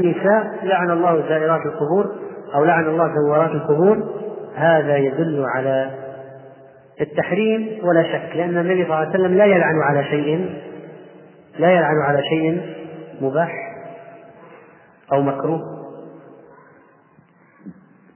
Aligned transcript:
النساء 0.00 0.58
لعن 0.62 0.90
الله 0.90 1.28
زائرات 1.28 1.60
القبور 1.66 2.12
أو 2.54 2.64
لعن 2.64 2.86
الله 2.86 3.14
زوارات 3.14 3.50
القبور. 3.50 3.98
هذا 4.54 4.96
يدل 4.96 5.44
على 5.56 5.90
التحريم 7.00 7.78
ولا 7.82 8.02
شك 8.02 8.36
لأن 8.36 8.58
النبي 8.58 8.84
صلى 8.84 8.84
الله 8.84 8.96
عليه 8.96 9.10
وسلم 9.10 9.34
لا 9.36 9.44
يلعن 9.44 9.80
على 9.82 10.04
شيء 10.04 10.60
لا 11.58 11.70
يلعن 11.70 12.02
على 12.02 12.22
شيء 12.22 12.74
مباح 13.20 13.52
أو 15.12 15.22
مكروه 15.22 15.60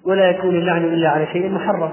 ولا 0.06 0.30
يكون 0.30 0.50
اللعن 0.50 0.84
إلا 0.84 1.08
على 1.08 1.26
شيء 1.26 1.50
محرم. 1.50 1.92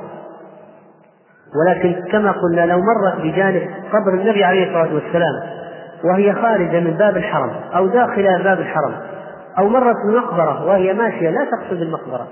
ولكن 1.56 2.04
كما 2.12 2.32
قلنا 2.32 2.66
لو 2.66 2.80
مرت 2.80 3.22
بجانب 3.22 3.70
قبر 3.94 4.14
النبي 4.14 4.44
عليه 4.44 4.64
الصلاة 4.68 4.94
والسلام 4.94 5.56
وهي 6.04 6.34
خارجة 6.34 6.80
من 6.80 6.98
باب 6.98 7.18
الحرم 7.18 7.56
أو 7.76 7.88
داخل 7.88 8.44
باب 8.44 8.60
الحرم 8.60 9.15
أو 9.58 9.70
مرت 9.70 9.96
بمقبرة 10.08 10.66
وهي 10.66 10.94
ماشية 10.94 11.30
لا 11.30 11.46
تقصد 11.46 11.82
المقبرة. 11.82 12.28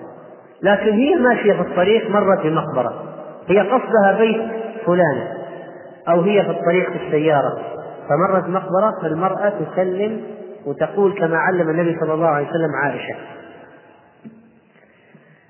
لكن 0.61 0.91
هي 0.91 1.15
ماشية 1.15 1.53
في 1.53 1.61
الطريق 1.61 2.09
مرت 2.09 2.43
بمقبرة. 2.43 2.93
هي 3.47 3.59
قصدها 3.59 4.17
بيت 4.19 4.41
فلان 4.85 5.27
أو 6.09 6.21
هي 6.21 6.43
في 6.43 6.49
الطريق 6.49 6.89
في 6.89 7.07
السيارة. 7.07 7.57
فمرت 8.09 8.47
مقبرة 8.47 9.01
فالمرأة 9.01 9.49
تسلم 9.49 10.21
وتقول 10.65 11.13
كما 11.19 11.37
علم 11.37 11.69
النبي 11.69 11.99
صلى 11.99 12.13
الله 12.13 12.27
عليه 12.27 12.47
وسلم 12.49 12.71
عائشة. 12.83 13.15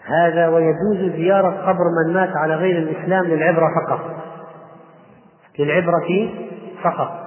هذا 0.05 0.47
ويجوز 0.47 1.15
زيارة 1.15 1.49
قبر 1.49 1.83
من 2.05 2.13
مات 2.13 2.29
على 2.35 2.55
غير 2.55 2.77
الإسلام 2.77 3.25
للعبرة 3.25 3.67
فقط. 3.87 3.99
للعبرة 5.59 6.29
فقط. 6.83 7.22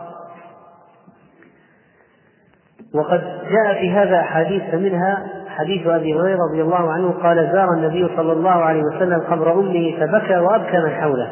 وقد 2.95 3.21
جاء 3.51 3.81
في 3.81 3.91
هذا 3.91 4.21
أحاديث 4.21 4.75
منها 4.75 5.27
حديث 5.49 5.87
أبي 5.87 6.15
هريرة 6.15 6.39
رضي 6.51 6.63
الله 6.63 6.93
عنه 6.93 7.11
قال 7.23 7.51
زار 7.53 7.69
النبي 7.73 8.09
صلى 8.17 8.33
الله 8.33 8.51
عليه 8.51 8.83
وسلم 8.83 9.21
قبر 9.21 9.53
أمه 9.53 9.95
فبكى 10.01 10.37
وأبكى 10.37 10.79
من 10.79 10.91
حوله. 10.91 11.31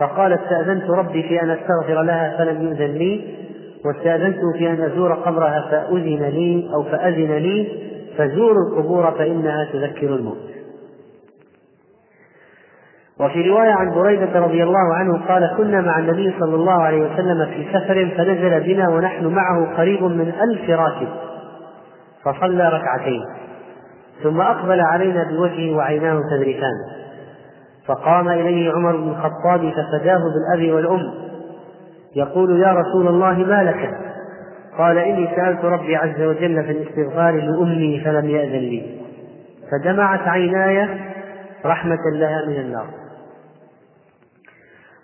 فقال 0.00 0.32
استأذنت 0.32 0.90
ربي 0.90 1.22
في 1.22 1.42
أن 1.42 1.50
أستغفر 1.50 2.02
لها 2.02 2.36
فلم 2.38 2.62
يؤذن 2.62 2.90
لي 2.90 3.34
واستأذنته 3.84 4.52
في 4.58 4.70
أن 4.70 4.80
أزور 4.80 5.14
قبرها 5.14 5.66
فأذن 5.70 6.24
لي 6.24 6.70
أو 6.74 6.82
فأذن 6.82 7.32
لي 7.32 7.68
فزوروا 8.18 8.68
القبور 8.70 9.10
فإنها 9.10 9.68
تذكر 9.72 10.06
الموت. 10.06 10.50
وفي 13.20 13.48
رواية 13.48 13.72
عن 13.72 13.94
بريدة 13.94 14.40
رضي 14.40 14.62
الله 14.62 14.94
عنه 14.94 15.26
قال 15.28 15.54
كنا 15.56 15.80
مع 15.80 15.98
النبي 15.98 16.34
صلى 16.40 16.54
الله 16.54 16.82
عليه 16.82 17.12
وسلم 17.12 17.46
في 17.46 17.66
سفر 17.72 18.14
فنزل 18.16 18.60
بنا 18.60 18.88
ونحن 18.88 19.26
معه 19.26 19.76
قريب 19.76 20.02
من 20.02 20.32
ألف 20.40 20.70
راكب 20.70 21.08
فصلى 22.24 22.68
ركعتين 22.68 23.24
ثم 24.22 24.40
أقبل 24.40 24.80
علينا 24.80 25.24
بوجهه 25.24 25.76
وعيناه 25.76 26.20
تذرفان 26.30 27.00
فقام 27.86 28.28
إليه 28.28 28.72
عمر 28.72 28.96
بن 28.96 29.08
الخطاب 29.08 29.72
ففداه 29.72 30.18
بالأب 30.18 30.74
والأم 30.74 31.12
يقول 32.16 32.60
يا 32.62 32.72
رسول 32.72 33.08
الله 33.08 33.38
ما 33.38 33.62
لك؟ 33.62 33.90
قال 34.78 34.98
إني 34.98 35.28
سألت 35.36 35.64
ربي 35.64 35.96
عز 35.96 36.20
وجل 36.20 36.64
في 36.64 36.70
الاستغفار 36.70 37.34
لأمي 37.34 38.00
فلم 38.04 38.30
يأذن 38.30 38.58
لي 38.58 39.00
فدمعت 39.70 40.28
عيناي 40.28 40.88
رحمة 41.64 41.98
لها 42.12 42.46
من 42.46 42.56
النار. 42.56 42.99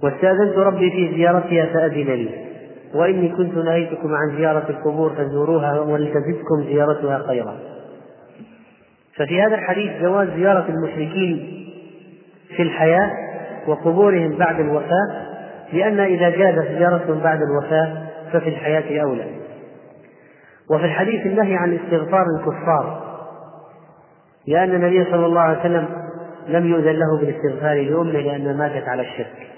واستأذنت 0.02 0.58
ربي 0.58 0.90
في 0.90 1.16
زيارتها 1.16 1.66
فأذن 1.66 2.14
لي. 2.14 2.46
وإني 2.94 3.28
كنت 3.28 3.54
نهيتكم 3.54 4.14
عن 4.14 4.36
زيارة 4.36 4.70
القبور 4.70 5.12
فزوروها 5.14 5.80
ولتزدكم 5.80 6.64
زيارتها 6.66 7.18
خيرا. 7.18 7.56
ففي 9.16 9.42
هذا 9.42 9.54
الحديث 9.54 10.02
جواز 10.02 10.28
زيارة 10.28 10.66
المشركين 10.68 11.66
في 12.56 12.62
الحياة 12.62 13.10
وقبورهم 13.66 14.36
بعد 14.36 14.60
الوفاة 14.60 15.26
لأن 15.72 16.00
إذا 16.00 16.30
جاز 16.30 16.54
زيارتهم 16.78 17.18
بعد 17.20 17.38
الوفاة 17.42 18.06
ففي 18.32 18.48
الحياة 18.48 19.02
أولى. 19.02 19.26
وفي 20.70 20.84
الحديث 20.84 21.26
النهي 21.26 21.54
عن 21.54 21.74
استغفار 21.74 22.24
الكفار 22.38 23.06
لأن 24.46 24.74
النبي 24.74 25.04
صلى 25.04 25.26
الله 25.26 25.40
عليه 25.40 25.60
وسلم 25.60 25.88
لم 26.48 26.66
يؤذن 26.66 26.92
له 26.92 27.18
بالاستغفار 27.20 27.82
لأمه 27.82 28.20
لأنها 28.20 28.52
ماتت 28.52 28.88
على 28.88 29.02
الشرك. 29.02 29.55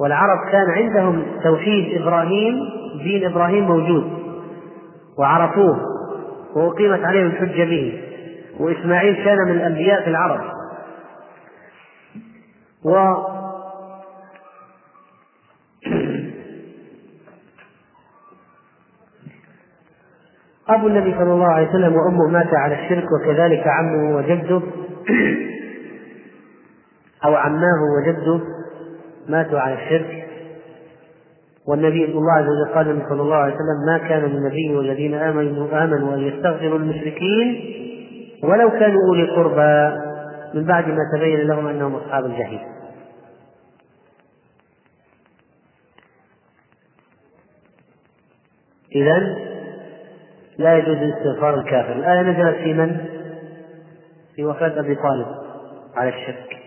والعرب 0.00 0.38
كان 0.52 0.70
عندهم 0.70 1.22
توحيد 1.42 2.02
إبراهيم 2.02 2.54
دين 3.02 3.24
إبراهيم 3.24 3.64
موجود. 3.64 4.12
وعرفوه 5.18 5.80
وأقيمت 6.56 7.04
عليهم 7.04 7.26
الحجة 7.26 7.64
به. 7.64 8.02
وإسماعيل 8.60 9.24
كان 9.24 9.38
من 9.46 9.52
الأنبياء 9.52 10.02
في 10.04 10.10
العرب. 10.10 10.40
و 12.84 13.14
أبو 20.68 20.86
النبي 20.88 21.14
صلى 21.14 21.32
الله 21.32 21.46
عليه 21.46 21.68
وسلم 21.68 21.94
وأمه 21.96 22.28
مات 22.28 22.54
على 22.54 22.74
الشرك 22.84 23.04
وكذلك 23.12 23.66
عمه 23.66 24.16
وجده 24.16 24.62
أو 27.24 27.34
عماه 27.34 27.80
وجده 27.98 28.40
ماتوا 29.28 29.60
على 29.60 29.74
الشرك. 29.74 30.24
والنبي 31.66 32.04
الله 32.04 32.32
عز 32.32 32.44
وجل 32.44 32.74
قال 32.74 33.08
صلى 33.08 33.22
الله 33.22 33.36
عليه 33.36 33.54
وسلم 33.54 33.86
ما 33.86 33.98
كان 33.98 34.22
للنبي 34.22 34.74
والذين 34.74 35.14
آمنوا 35.14 35.84
آمنوا 35.84 36.14
أن 36.14 36.20
يستغفروا 36.20 36.78
للمشركين 36.78 37.74
ولو 38.42 38.70
كانوا 38.70 39.00
أولي 39.08 39.30
قربى 39.30 40.00
من 40.54 40.64
بعد 40.64 40.88
ما 40.88 41.10
تبين 41.14 41.40
لهم 41.40 41.66
أنهم 41.66 41.94
أصحاب 41.94 42.24
الجحيم. 42.24 42.60
إذا 48.94 49.18
لا 50.58 50.78
يجوز 50.78 50.96
استغفار 50.96 51.54
الكافر. 51.54 51.92
الآية 51.92 52.22
نزلت 52.22 52.56
في 52.56 52.72
من؟ 52.72 52.96
في 54.36 54.44
وفاة 54.44 54.80
أبي 54.80 54.94
طالب 54.94 55.26
على 55.96 56.08
الشرك. 56.08 56.63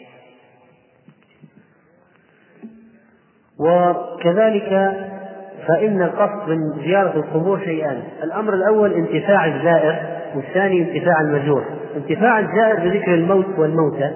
وكذلك 3.59 4.93
فإن 5.67 6.01
القصد 6.01 6.49
من 6.49 6.83
زيارة 6.85 7.15
القبور 7.15 7.59
شيئان 7.59 8.03
الأمر 8.23 8.53
الأول 8.53 8.93
انتفاع 8.93 9.45
الزائر 9.45 9.95
والثاني 10.35 10.81
انتفاع 10.81 11.21
المزور 11.21 11.63
انتفاع 11.95 12.39
الزائر 12.39 12.75
بذكر 12.79 13.13
الموت 13.13 13.59
والموتى 13.59 14.11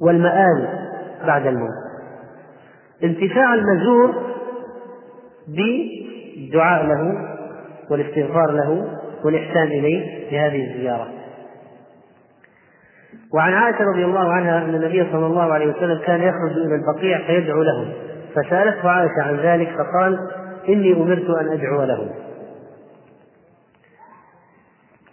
والمآل 0.00 0.68
بعد 1.26 1.46
الموت. 1.46 1.84
انتفاع 3.04 3.54
المزور 3.54 4.14
بالدعاء 5.48 6.86
له 6.86 7.28
والاستغفار 7.90 8.50
له 8.50 8.98
والإحسان 9.24 9.66
إليه 9.66 10.28
في 10.30 10.38
هذه 10.38 10.70
الزيارة. 10.70 11.08
وعن 13.34 13.52
عائشة 13.52 13.84
رضي 13.84 14.04
الله 14.04 14.32
عنها 14.32 14.64
أن 14.64 14.74
النبي 14.74 15.06
صلى 15.12 15.26
الله 15.26 15.52
عليه 15.52 15.66
وسلم 15.66 16.00
كان 16.06 16.22
يخرج 16.22 16.52
إلى 16.66 16.74
البقيع 16.74 17.26
فيدعو 17.26 17.62
لهم 17.62 17.88
فسألته 18.34 18.90
عائشة 18.90 19.22
عن 19.22 19.36
ذلك 19.36 19.68
فقال 19.68 20.18
إني 20.68 20.92
أمرت 20.92 21.30
أن 21.30 21.52
أدعو 21.52 21.84
لهم 21.84 22.08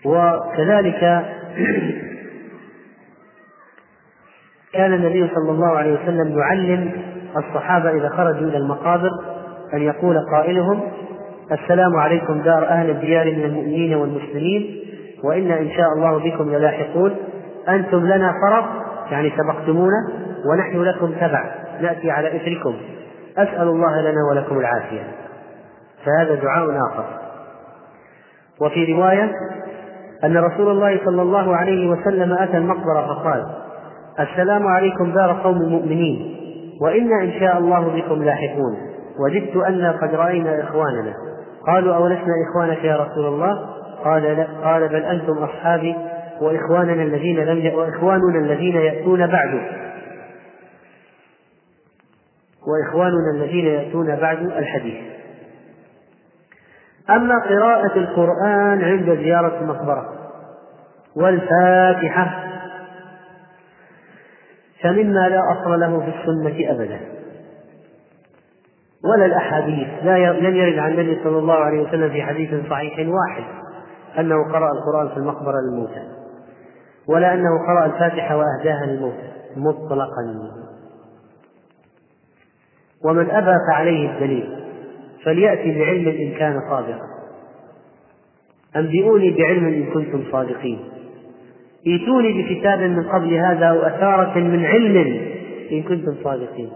وكذلك 0.05 0.99
كان 4.73 4.93
النبي 4.93 5.29
صلى 5.35 5.51
الله 5.51 5.77
عليه 5.77 5.93
وسلم 5.93 6.39
يعلم 6.39 6.91
الصحابة 7.37 7.89
إذا 7.89 8.09
خرجوا 8.09 8.47
إلى 8.47 8.57
المقابر 8.57 9.11
أن 9.73 9.81
يقول 9.81 10.17
قائلهم 10.33 10.81
السلام 11.51 11.95
عليكم 11.95 12.41
دار 12.41 12.67
أهل 12.67 12.89
الديار 12.89 13.25
من 13.25 13.43
المؤمنين 13.43 13.95
والمسلمين 13.95 14.81
وإنا 15.23 15.59
إن 15.59 15.69
شاء 15.69 15.87
الله 15.97 16.19
بكم 16.19 16.49
للاحقون. 16.49 17.15
أنتم 17.69 18.05
لنا 18.05 18.33
فرض 18.41 18.65
يعني 19.11 19.33
سبقتمونا 19.37 20.07
ونحن 20.51 20.81
لكم 20.81 21.11
تبع. 21.11 21.51
نأتي 21.81 22.11
على 22.11 22.35
إثركم. 22.35 22.75
أسأل 23.37 23.67
الله 23.67 24.01
لنا 24.01 24.23
ولكم 24.31 24.59
العافية. 24.59 25.03
فهذا 26.05 26.35
دعاء 26.35 26.69
آخر. 26.69 27.05
وفي 28.61 28.93
رواية 28.93 29.31
أن 30.23 30.37
رسول 30.37 30.69
الله 30.69 30.99
صلى 31.05 31.21
الله 31.21 31.55
عليه 31.55 31.89
وسلم 31.89 32.33
أتى 32.33 32.57
المقبرة 32.57 33.07
فقال 33.07 33.45
السلام 34.19 34.67
عليكم 34.67 35.13
دار 35.13 35.41
قوم 35.43 35.57
مؤمنين 35.57 36.37
وإنا 36.81 37.23
إن 37.23 37.31
شاء 37.39 37.57
الله 37.57 37.79
بكم 37.79 38.23
لاحقون. 38.23 38.77
وجدت 39.19 39.55
أنا 39.55 39.91
قد 39.91 40.15
رأينا 40.15 40.63
إخواننا. 40.63 41.13
قالوا 41.67 41.95
أولسنا 41.95 42.33
إخوانك 42.49 42.83
يا 42.83 42.97
رسول 42.97 43.25
الله؟ 43.25 43.69
قال 44.03 44.23
لا. 44.23 44.47
قال 44.63 44.87
بل 44.87 45.03
أنتم 45.03 45.37
أصحابي 45.37 45.95
وإخواننا 46.41 47.03
الذين 47.03 47.39
لم 47.39 47.75
وإخواننا 47.75 48.39
الذين 48.39 48.75
يأتون 48.75 49.27
بعد. 49.27 49.61
وإخواننا 52.67 53.31
الذين 53.35 53.65
يأتون 53.65 54.15
بعد 54.15 54.37
الحديث. 54.39 55.03
أما 57.09 57.35
قراءة 57.39 57.97
القرآن 57.97 58.83
عند 58.83 59.17
زيارة 59.17 59.59
المقبرة 59.61 60.13
والفاتحة 61.15 62.43
فمما 64.81 65.29
لا 65.29 65.41
أصل 65.51 65.79
له 65.79 65.99
في 65.99 66.07
السنة 66.07 66.71
أبدا. 66.71 66.99
ولا 69.03 69.25
الأحاديث. 69.25 69.87
لا 70.03 70.33
لم 70.33 70.55
يرد 70.55 70.79
عن 70.79 70.91
النبي 70.91 71.23
صلى 71.23 71.37
الله 71.39 71.55
عليه 71.55 71.81
وسلم 71.81 72.09
في 72.09 72.23
حديث 72.23 72.69
صحيح 72.69 72.93
واحد 72.99 73.43
أنه 74.19 74.51
قرأ 74.53 74.71
القرآن 74.71 75.09
في 75.09 75.17
المقبرة 75.17 75.55
للموتى. 75.61 76.20
ولا 77.07 77.33
أنه 77.33 77.65
قرأ 77.67 77.85
الفاتحة 77.85 78.37
وأهداها 78.37 78.85
للموتى 78.85 79.31
مطلقا. 79.55 80.51
ومن 83.03 83.29
أبى 83.29 83.55
فعليه 83.71 84.09
الدليل 84.11 84.57
فليأتي 85.25 85.79
بعلم 85.79 86.07
إن 86.07 86.31
كان 86.39 86.59
صادقا. 86.69 87.07
أنبئوني 88.75 89.31
بعلم 89.31 89.65
إن 89.65 89.93
كنتم 89.93 90.23
صادقين. 90.31 90.79
ائتوني 91.87 92.43
بكتاب 92.43 92.79
من 92.79 93.03
قبل 93.03 93.33
هذا 93.33 93.65
أو 93.65 93.81
أثارة 93.81 94.39
من 94.39 94.65
علم 94.65 94.97
إن 95.71 95.83
كنتم 95.83 96.15
صادقين. 96.23 96.71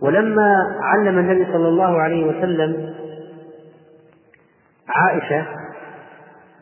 ولما 0.00 0.76
علم 0.80 1.18
النبي 1.18 1.44
صلى 1.52 1.68
الله 1.68 2.00
عليه 2.00 2.26
وسلم 2.26 2.94
عائشة 4.88 5.46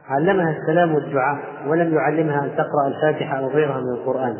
علمها 0.08 0.50
السلام 0.50 0.94
والدعاء 0.94 1.38
ولم 1.66 1.94
يعلمها 1.94 2.44
أن 2.44 2.50
تقرأ 2.56 2.88
الفاتحة 2.88 3.38
أو 3.38 3.48
غيرها 3.48 3.80
من 3.80 3.92
القرآن. 4.00 4.36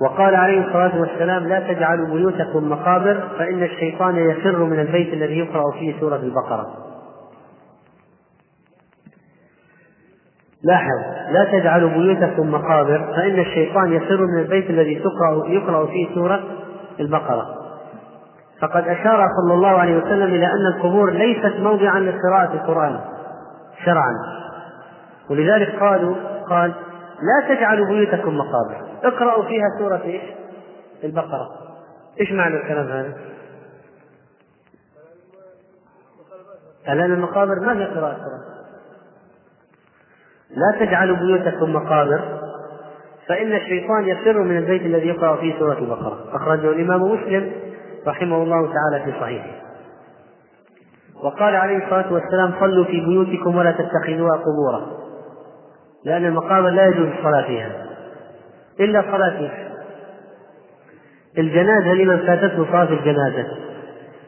وقال 0.00 0.34
عليه 0.34 0.66
الصلاة 0.66 1.00
والسلام 1.00 1.48
لا 1.48 1.72
تجعلوا 1.72 2.06
بيوتكم 2.06 2.68
مقابر 2.68 3.28
فإن 3.38 3.62
الشيطان 3.62 4.16
يفر 4.16 4.64
من 4.64 4.80
البيت 4.80 5.12
الذي 5.12 5.38
يقرأ 5.38 5.72
فيه 5.72 6.00
سورة 6.00 6.16
البقرة. 6.16 6.74
لاحظ 10.62 10.98
لا 11.30 11.44
تجعلوا 11.44 11.90
بيوتكم 11.90 12.50
مقابر 12.50 13.12
فإن 13.16 13.40
الشيطان 13.40 13.92
يفر 13.92 14.26
من 14.26 14.38
البيت 14.38 14.70
الذي 14.70 14.94
تقرأ 14.94 15.48
يقرأ 15.48 15.86
فيه 15.86 16.14
سورة 16.14 16.40
البقرة. 17.00 17.67
فقد 18.60 18.88
أشار 18.88 19.28
صلى 19.42 19.54
الله 19.54 19.68
عليه 19.68 19.96
وسلم 19.96 20.34
إلى 20.34 20.46
أن 20.46 20.66
القبور 20.66 21.10
ليست 21.10 21.56
موضعا 21.60 22.00
لقراءة 22.00 22.52
القرآن 22.52 23.00
شرعا. 23.84 24.12
ولذلك 25.30 25.80
قالوا 25.80 26.16
قال 26.48 26.74
لا 27.22 27.54
تجعلوا 27.54 27.86
بيوتكم 27.86 28.38
مقابر. 28.38 28.76
اقرأوا 29.04 29.44
فيها 29.44 29.64
سورة 29.78 30.02
إيش؟ 30.04 30.22
البقرة. 31.04 31.48
إيش 32.20 32.32
معنى 32.32 32.56
الكلام 32.56 32.86
هذا؟ 32.86 33.14
الآن 36.88 37.12
المقابر 37.12 37.60
ما 37.60 37.72
هي 37.72 37.84
قراءة 37.84 38.16
القرآن. 38.16 38.48
لا 40.50 40.86
تجعلوا 40.86 41.16
بيوتكم 41.16 41.72
مقابر. 41.72 42.20
فإن 43.28 43.52
الشيطان 43.52 44.08
يفر 44.08 44.42
من 44.42 44.58
البيت 44.58 44.82
الذي 44.82 45.08
يقرأ 45.08 45.36
فيه 45.36 45.58
سورة 45.58 45.78
البقرة. 45.78 46.24
أخرجه 46.32 46.70
الإمام 46.70 47.02
مسلم. 47.02 47.67
رحمه 48.08 48.42
الله 48.42 48.72
تعالى 48.72 49.04
في 49.04 49.20
صحيحه. 49.20 49.50
وقال 51.22 51.56
عليه 51.56 51.84
الصلاة 51.84 52.12
والسلام 52.12 52.54
صلوا 52.60 52.84
في 52.84 53.00
بيوتكم 53.00 53.56
ولا 53.56 53.72
تتخذوها 53.72 54.36
قبورا 54.36 54.86
لأن 56.04 56.24
المقابر 56.24 56.68
لا 56.68 56.86
يجوز 56.86 57.06
الصلاة 57.18 57.46
فيها 57.46 57.86
إلا 58.80 59.02
صلاة 59.02 59.50
الجنازة 61.38 61.92
لمن 61.92 62.18
فاتته 62.26 62.64
صلاة 62.64 62.92
الجنازة. 62.92 63.46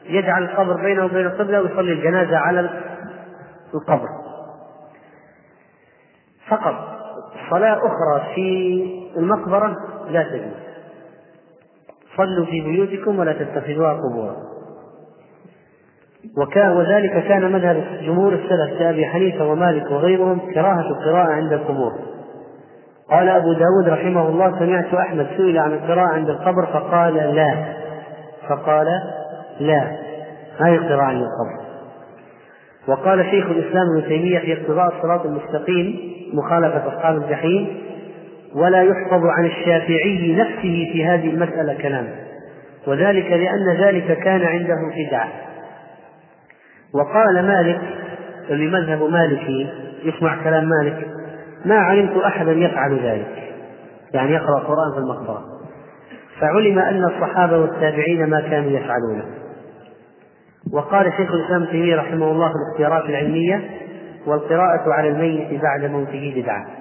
يجعل 0.05 0.43
القبر 0.43 0.83
بينه 0.83 1.05
وبين 1.05 1.26
القبلة 1.26 1.62
ويصلي 1.62 1.93
الجنازة 1.93 2.37
على 2.37 2.71
القبر. 3.75 4.09
فقط 6.49 6.75
صلاة 7.50 7.79
أخرى 7.79 8.35
في 8.35 8.85
المقبرة 9.17 9.76
لا 10.11 10.23
تجوز. 10.23 10.69
صلوا 12.17 12.47
في 12.47 12.61
بيوتكم 12.61 13.19
ولا 13.19 13.33
تتخذوها 13.33 13.93
قبورا. 13.93 14.37
وذلك 16.57 17.25
كان 17.29 17.53
مذهب 17.53 17.85
جمهور 18.03 18.33
السلف 18.33 18.79
كأبي 18.79 19.07
حنيفة 19.07 19.47
ومالك 19.47 19.91
وغيرهم 19.91 20.39
كراهة 20.55 20.89
القراءة 20.89 21.33
عند 21.33 21.53
القبور. 21.53 21.93
قال 23.11 23.29
أبو 23.29 23.53
داود 23.53 23.89
رحمه 23.89 24.29
الله 24.29 24.59
سمعت 24.59 24.95
أحمد 24.95 25.27
سئل 25.37 25.59
عن 25.59 25.73
القراءة 25.73 26.09
عند 26.09 26.29
القبر 26.29 26.67
فقال 26.67 27.15
لا. 27.15 27.65
فقال 28.49 28.87
لا. 29.61 29.97
هذه 30.59 30.75
القراءة 30.75 31.05
عند 31.05 31.23
القبر؟ 31.23 31.71
وقال 32.89 33.25
شيخ 33.25 33.47
الإسلام 33.47 33.87
ابن 33.97 34.09
تيمية 34.09 34.39
في 34.39 34.53
اقتضاء 34.53 34.95
الصراط 34.97 35.27
المستقيم 35.27 35.97
مخالفة 36.35 36.89
أصحاب 36.89 37.17
الجحيم 37.17 37.89
ولا 38.55 38.82
يحفظ 38.82 39.26
عن 39.26 39.44
الشافعي 39.44 40.35
نفسه 40.37 40.91
في 40.93 41.06
هذه 41.06 41.31
المسألة 41.31 41.75
كلام. 41.75 42.08
وذلك 42.87 43.26
لأن 43.26 43.76
ذلك 43.76 44.19
كان 44.19 44.43
عنده 44.43 44.76
بدعة. 44.97 45.29
وقال 46.94 47.47
مالك 47.47 47.81
اللي 48.50 48.67
مذهب 48.67 49.02
مالكي 49.02 49.69
يسمع 50.05 50.44
كلام 50.44 50.69
مالك 50.69 51.06
ما 51.64 51.75
علمت 51.75 52.17
أحدا 52.17 52.52
يفعل 52.52 52.99
ذلك. 53.05 53.52
يعني 54.14 54.32
يقرأ 54.32 54.58
القرآن 54.58 54.93
في 54.94 54.99
المقبرة. 54.99 55.44
فعلم 56.41 56.79
أن 56.79 57.05
الصحابة 57.05 57.58
والتابعين 57.58 58.26
ما 58.26 58.41
كانوا 58.41 58.70
يفعلونه. 58.70 59.25
وقال 60.73 61.12
شيخ 61.17 61.32
الإسلام 61.32 61.64
تيمية 61.64 61.97
رحمه 61.97 62.31
الله 62.31 62.49
في 62.49 62.55
الاختيارات 62.55 63.11
العلمية 63.11 63.70
والقراءة 64.26 64.93
على 64.93 65.08
الميت 65.08 65.62
بعد 65.62 65.85
موته 65.85 66.35
بدعة. 66.37 66.80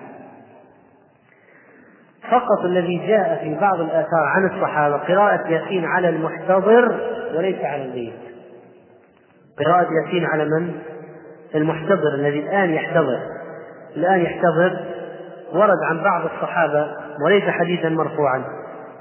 فقط 2.31 2.65
الذي 2.65 3.07
جاء 3.07 3.39
في 3.43 3.55
بعض 3.61 3.79
الآثار 3.79 4.23
عن 4.25 4.45
الصحابة 4.45 4.97
قراءة 4.97 5.47
ياسين 5.47 5.85
على 5.85 6.09
المحتضر 6.09 6.99
وليس 7.35 7.65
على 7.65 7.85
الميت 7.85 8.13
قراءة 9.65 9.87
ياسين 10.03 10.25
على 10.25 10.45
من؟ 10.45 10.71
المحتضر 11.55 12.15
الذي 12.15 12.39
الآن 12.39 12.69
يحتضر. 12.69 13.19
الآن 13.97 14.19
يحتضر 14.19 14.79
ورد 15.53 15.77
عن 15.89 16.03
بعض 16.03 16.25
الصحابة 16.25 16.87
وليس 17.25 17.43
حديثا 17.43 17.89
مرفوعا. 17.89 18.43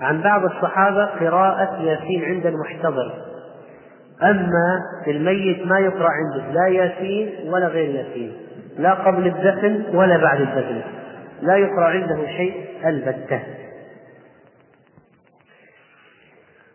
عن 0.01 0.23
بعض 0.23 0.45
الصحابة 0.45 1.05
قراءة 1.07 1.83
ياسين 1.83 2.25
عند 2.25 2.47
المحتضر. 2.47 3.13
أما 4.23 4.81
الميت 5.07 5.67
ما 5.67 5.79
يقرأ 5.79 6.09
عنده 6.09 6.53
لا 6.53 6.69
ياسين 6.69 7.53
ولا 7.53 7.67
غير 7.67 7.95
ياسين. 7.95 8.33
لا 8.79 8.95
قبل 8.95 9.27
الدفن 9.27 9.97
ولا 9.97 10.17
بعد 10.17 10.41
الدفن. 10.41 10.83
لا 11.41 11.57
يقرأ 11.57 11.85
عنده 11.85 12.27
شيء 12.27 12.67
البتة. 12.87 13.43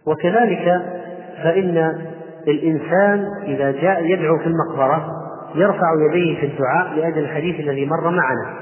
وكذلك 0.05 0.65
فإن 1.43 2.07
الإنسان 2.47 3.27
إذا 3.43 3.71
جاء 3.71 4.05
يدعو 4.05 4.37
في 4.37 4.45
المقبرة 4.45 5.07
يرفع 5.55 5.87
يديه 6.09 6.39
في 6.39 6.45
الدعاء 6.45 6.93
لأجل 6.93 7.19
الحديث 7.19 7.59
الذي 7.59 7.85
مر 7.85 8.09
معنا. 8.09 8.59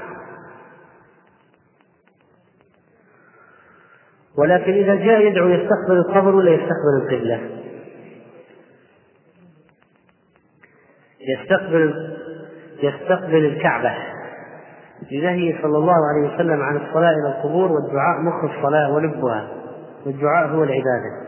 ولكن 4.38 4.72
إذا 4.72 4.94
جاء 4.94 5.26
يدعو 5.26 5.48
يستقبل 5.48 5.96
القبر 5.96 6.34
ولا 6.34 6.50
يستقبل 6.50 7.02
القبلة؟ 7.02 7.40
يستقبل 11.20 12.16
يستقبل 12.82 13.44
الكعبة. 13.44 13.94
لنهي 15.10 15.62
صلى 15.62 15.78
الله 15.78 15.94
عليه 16.10 16.34
وسلم 16.34 16.62
عن 16.62 16.76
الصلاة 16.76 17.10
إلى 17.10 17.28
القبور 17.28 17.72
والدعاء 17.72 18.20
مخ 18.20 18.44
الصلاة 18.44 18.94
ولبها. 18.94 19.48
والدعاء 20.06 20.48
هو 20.48 20.62
العبادة. 20.62 21.22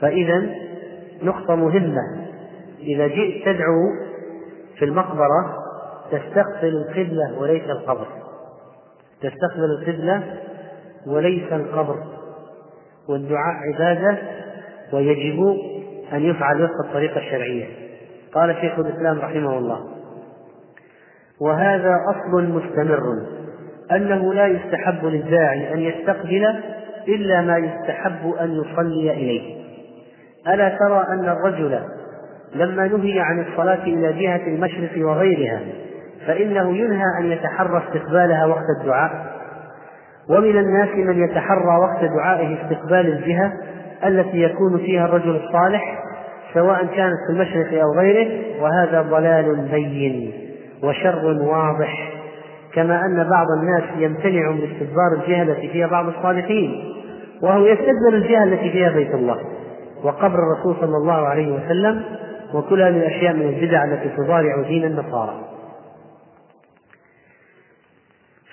فإذا 0.00 0.46
نقطة 1.22 1.54
مهمة. 1.54 2.02
إذا 2.80 3.06
جئت 3.06 3.44
تدعو 3.44 3.80
في 4.78 4.84
المقبرة 4.84 5.54
تستقبل 6.10 6.68
القبلة 6.68 7.38
وليس 7.40 7.64
القبر. 7.64 8.06
تستقبل 9.20 9.70
القبلة 9.80 10.22
وليس 11.06 11.52
القبر. 11.52 11.96
والدعاء 13.08 13.54
عبادة 13.74 14.18
ويجب 14.92 15.56
أن 16.12 16.22
يفعل 16.22 16.62
وفق 16.62 16.86
الطريقة 16.86 17.18
الشرعية. 17.18 17.66
قال 18.34 18.56
شيخ 18.60 18.78
الإسلام 18.78 19.18
رحمه 19.18 19.58
الله 19.58 19.97
وهذا 21.40 21.94
أصل 22.08 22.44
مستمر 22.44 23.02
أنه 23.92 24.34
لا 24.34 24.46
يستحب 24.46 25.04
للداعي 25.04 25.74
أن 25.74 25.78
يستقبل 25.78 26.54
إلا 27.08 27.40
ما 27.40 27.58
يستحب 27.58 28.34
أن 28.40 28.50
يصلي 28.50 29.12
إليه. 29.12 29.58
ألا 30.48 30.68
ترى 30.68 31.06
أن 31.08 31.28
الرجل 31.28 31.80
لما 32.54 32.86
نهي 32.86 33.20
عن 33.20 33.40
الصلاة 33.40 33.82
إلى 33.82 34.12
جهة 34.12 34.46
المشرق 34.46 35.06
وغيرها 35.06 35.60
فإنه 36.26 36.76
ينهى 36.76 37.04
أن 37.20 37.26
يتحرى 37.26 37.82
استقبالها 37.88 38.46
وقت 38.46 38.64
الدعاء. 38.80 39.38
ومن 40.28 40.58
الناس 40.58 40.88
من 40.88 41.24
يتحرى 41.24 41.78
وقت 41.80 42.04
دعائه 42.04 42.56
استقبال 42.62 43.12
الجهة 43.12 43.52
التي 44.04 44.42
يكون 44.42 44.78
فيها 44.78 45.04
الرجل 45.04 45.36
الصالح 45.36 45.98
سواء 46.54 46.86
كانت 46.86 47.16
في 47.26 47.32
المشرق 47.32 47.82
أو 47.82 47.98
غيره 47.98 48.62
وهذا 48.62 49.02
ضلال 49.02 49.68
بين. 49.70 50.47
وشر 50.82 51.26
واضح 51.26 52.12
كما 52.72 53.00
أن 53.04 53.28
بعض 53.30 53.46
الناس 53.60 53.84
يمتنع 53.96 54.50
من 54.50 54.72
استدبار 54.72 55.22
الجهة 55.22 55.42
التي 55.42 55.68
فيها 55.68 55.86
بعض 55.86 56.08
الصالحين 56.08 56.94
وهو 57.42 57.66
يستدبر 57.66 58.14
الجهة 58.14 58.44
التي 58.44 58.70
فيها 58.70 58.90
بيت 58.90 59.14
الله 59.14 59.38
وقبر 60.04 60.38
الرسول 60.38 60.76
صلى 60.80 60.96
الله 60.96 61.26
عليه 61.26 61.52
وسلم 61.52 62.02
وكل 62.54 62.82
هذه 62.82 62.96
الأشياء 62.96 63.34
من 63.34 63.48
البدع 63.48 63.84
التي 63.84 64.08
تضارع 64.16 64.62
دين 64.62 64.84
النصارى. 64.84 65.34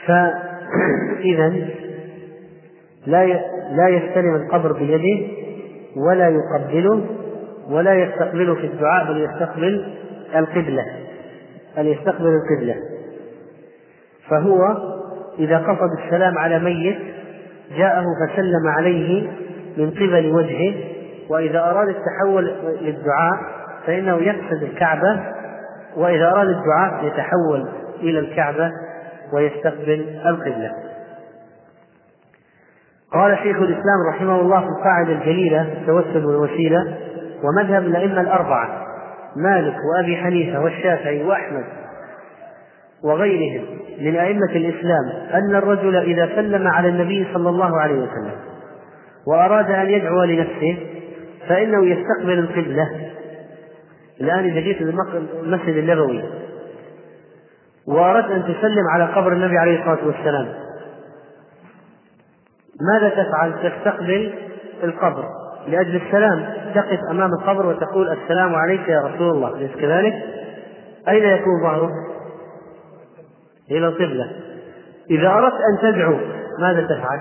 فإذا 0.05 1.53
لا 3.07 3.25
لا 3.71 3.87
يستلم 3.87 4.35
القبر 4.35 4.73
بيده 4.73 5.27
ولا 5.95 6.29
يقبله 6.29 7.05
ولا 7.69 7.93
يستقبله 7.93 8.55
في 8.55 8.67
الدعاء 8.67 9.05
بل 9.05 9.21
يستقبل 9.21 9.93
القبلة. 10.35 11.04
بل 11.77 11.87
يستقبل 11.87 12.27
القبلة. 12.27 12.75
فهو 14.29 14.77
إذا 15.39 15.57
قصد 15.57 15.89
السلام 16.05 16.37
على 16.37 16.59
ميت 16.59 16.97
جاءه 17.77 18.05
فسلم 18.25 18.67
عليه 18.67 19.29
من 19.77 19.91
قبل 19.91 20.31
وجهه 20.31 20.73
وإذا 21.29 21.59
أراد 21.59 21.87
التحول 21.87 22.51
للدعاء 22.81 23.39
فإنه 23.85 24.15
يقصد 24.15 24.63
الكعبة 24.63 25.23
وإذا 25.97 26.31
أراد 26.31 26.47
الدعاء 26.47 27.05
يتحول 27.05 27.67
إلى 28.01 28.19
الكعبة 28.19 28.71
ويستقبل 29.33 30.19
القبلة. 30.25 30.71
قال 33.13 33.37
شيخ 33.37 33.57
الإسلام 33.57 34.07
رحمه 34.09 34.41
الله 34.41 34.59
في 34.59 34.67
القاعدة 34.67 35.11
الجليلة 35.11 35.61
التوسل 35.61 36.25
والوسيلة 36.25 36.97
ومذهب 37.43 37.83
الأئمة 37.83 38.21
الأربعة. 38.21 38.85
مالك 39.35 39.75
وأبي 39.93 40.17
حنيفة 40.17 40.63
والشافعي 40.63 41.23
وأحمد 41.23 41.63
وغيرهم 43.03 43.65
من 43.99 44.15
أئمة 44.15 44.51
الإسلام 44.55 45.09
أن 45.33 45.55
الرجل 45.55 45.95
إذا 45.95 46.35
سلم 46.35 46.67
على 46.67 46.89
النبي 46.89 47.27
صلى 47.33 47.49
الله 47.49 47.81
عليه 47.81 47.95
وسلم 47.95 48.35
وأراد 49.27 49.71
أن 49.71 49.89
يدعو 49.89 50.23
لنفسه 50.23 50.77
فإنه 51.49 51.85
يستقبل 51.85 52.39
القبلة 52.39 53.11
الآن 54.21 54.45
إذا 54.45 54.59
جئت 54.59 54.81
المسجد 55.43 55.75
النبوي 55.75 56.23
وأردت 57.87 58.31
أن 58.31 58.43
تسلم 58.43 58.87
على 58.93 59.05
قبر 59.05 59.33
النبي 59.33 59.57
عليه 59.57 59.79
الصلاة 59.79 60.07
والسلام 60.07 60.47
ماذا 62.93 63.09
تفعل؟ 63.09 63.53
تستقبل 63.63 64.33
القبر 64.83 65.44
لأجل 65.67 65.95
السلام 65.95 66.53
تقف 66.75 66.99
أمام 67.11 67.29
القبر 67.33 67.65
وتقول 67.65 68.11
السلام 68.11 68.55
عليك 68.55 68.87
يا 68.87 68.99
رسول 69.01 69.29
الله 69.29 69.57
أليس 69.57 69.71
كذلك؟ 69.71 70.13
أين 71.07 71.23
يكون 71.23 71.61
ظهرك؟ 71.63 71.91
إلى 73.71 73.87
القبلة 73.87 74.31
إذا 75.09 75.27
أردت 75.29 75.53
أن 75.53 75.91
تدعو 75.91 76.17
ماذا 76.59 76.87
تفعل؟ 76.87 77.19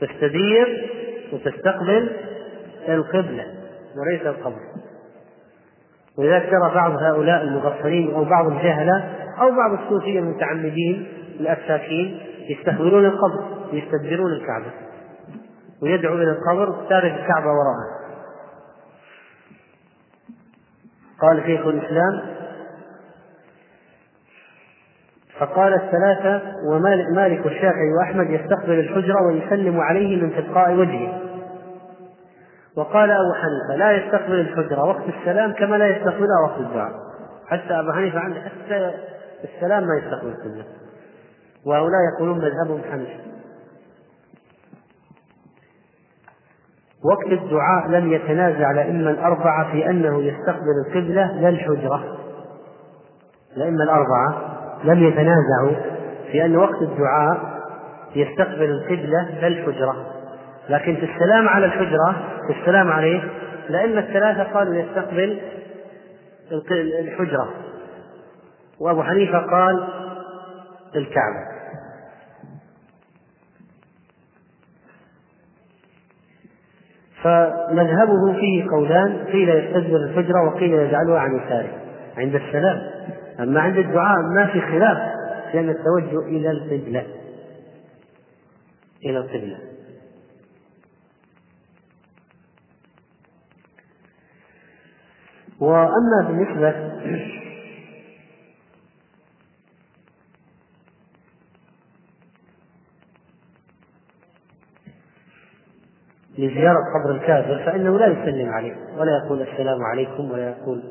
تستدير 0.00 0.90
وتستقبل 1.32 2.10
القبلة 2.88 3.44
وليس 3.96 4.26
القبر 4.26 4.60
ولذلك 6.18 6.50
ترى 6.50 6.74
بعض 6.74 6.92
هؤلاء 7.02 7.42
المغفلين 7.42 8.14
أو 8.14 8.24
بعض 8.24 8.46
الجهلة 8.46 9.04
أو 9.40 9.50
بعض 9.50 9.78
الصوفية 9.82 10.18
المتعمدين 10.18 11.06
الأفاكين 11.40 12.18
يستقبلون 12.48 13.04
القبر 13.04 13.44
ويستدبرون 13.72 14.32
الكعبة 14.32 14.91
ويدعو 15.82 16.14
إلى 16.14 16.30
القبر 16.30 16.86
تارك 16.88 17.12
الكعبة 17.12 17.46
وراءه 17.46 18.02
قال 21.20 21.42
شيخ 21.46 21.66
الإسلام 21.66 22.20
فقال 25.38 25.74
الثلاثة 25.74 26.42
ومالك 26.66 27.06
مالك 27.16 27.46
والشافعي 27.46 27.92
وأحمد 27.98 28.30
يستقبل 28.30 28.78
الحجرة 28.78 29.26
ويسلم 29.26 29.80
عليه 29.80 30.22
من 30.22 30.34
تلقاء 30.34 30.74
وجهه. 30.74 31.20
وقال 32.76 33.10
أبو 33.10 33.32
حنيفة 33.34 33.76
لا 33.76 33.92
يستقبل 33.92 34.40
الحجرة 34.40 34.84
وقت 34.84 35.02
السلام 35.08 35.52
كما 35.52 35.76
لا 35.76 35.86
يستقبلها 35.88 36.40
وقت 36.44 36.60
الدعاء. 36.60 36.92
حتى 37.46 37.80
أبو 37.80 37.92
حنيفة 37.92 38.18
عنده 38.18 38.40
حتى 38.40 38.94
السلام 39.44 39.82
ما 39.82 39.96
يستقبل 39.98 40.28
القبلة 40.28 40.64
وهؤلاء 41.66 42.00
يقولون 42.14 42.38
مذهبهم 42.38 42.80
حنيفة 42.92 43.31
وقت 47.04 47.26
الدعاء 47.26 47.88
لم 47.88 48.12
يتنازع 48.12 48.70
الأئمة 48.70 49.10
الأربعة 49.10 49.72
في 49.72 49.90
أنه 49.90 50.22
يستقبل 50.22 50.74
القبلة 50.86 51.40
لا 51.40 51.48
الحجرة. 51.48 52.04
الأئمة 53.56 53.84
الأربعة 53.84 54.34
لم 54.84 55.04
يتنازعوا 55.04 55.92
في 56.32 56.44
أن 56.44 56.56
وقت 56.56 56.82
الدعاء 56.82 57.40
يستقبل 58.16 58.70
القبلة 58.70 59.40
لا 59.40 59.46
الحجرة. 59.46 60.06
لكن 60.68 60.96
في 60.96 61.04
السلام 61.14 61.48
على 61.48 61.66
الحجرة 61.66 62.16
في 62.46 62.60
السلام 62.60 62.92
عليه 62.92 63.22
الأئمة 63.70 64.00
الثلاثة 64.00 64.42
قالوا 64.42 64.74
يستقبل 64.74 65.40
الحجرة. 67.00 67.48
وأبو 68.80 69.02
حنيفة 69.02 69.38
قال 69.38 69.88
الكعبة. 70.96 71.51
فمذهبه 77.22 78.32
فيه 78.40 78.64
قولان 78.70 79.24
قيل 79.24 79.48
يستدبر 79.48 79.96
الحجرة 79.96 80.46
وقيل 80.46 80.72
يجعلها 80.72 81.18
عن 81.18 81.36
يساره. 81.36 81.70
عند 82.16 82.34
السلام. 82.34 82.80
أما 83.40 83.60
عند 83.60 83.78
الدعاء 83.78 84.22
ما 84.34 84.46
في 84.46 84.60
خلاف 84.60 84.98
لأن 85.54 85.68
التوجه 85.68 86.18
إلى 86.26 86.50
القبلة. 86.50 87.06
إلى 89.04 89.18
القبلة. 89.18 89.58
وأما 95.60 96.28
بالنسبة 96.28 96.74
لزيارة 106.38 106.78
قبر 106.94 107.14
الكافر 107.14 107.62
فإنه 107.66 107.98
لا 107.98 108.06
يسلم 108.06 108.48
عليه 108.48 108.74
ولا 108.98 109.12
يقول 109.24 109.42
السلام 109.42 109.82
عليكم 109.82 110.30
ولا 110.30 110.48
يقول 110.48 110.82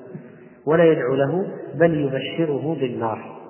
ولا 0.65 0.83
يدعو 0.83 1.15
له 1.15 1.45
بل 1.75 1.95
يبشره 1.95 2.77
بالنار 2.79 3.41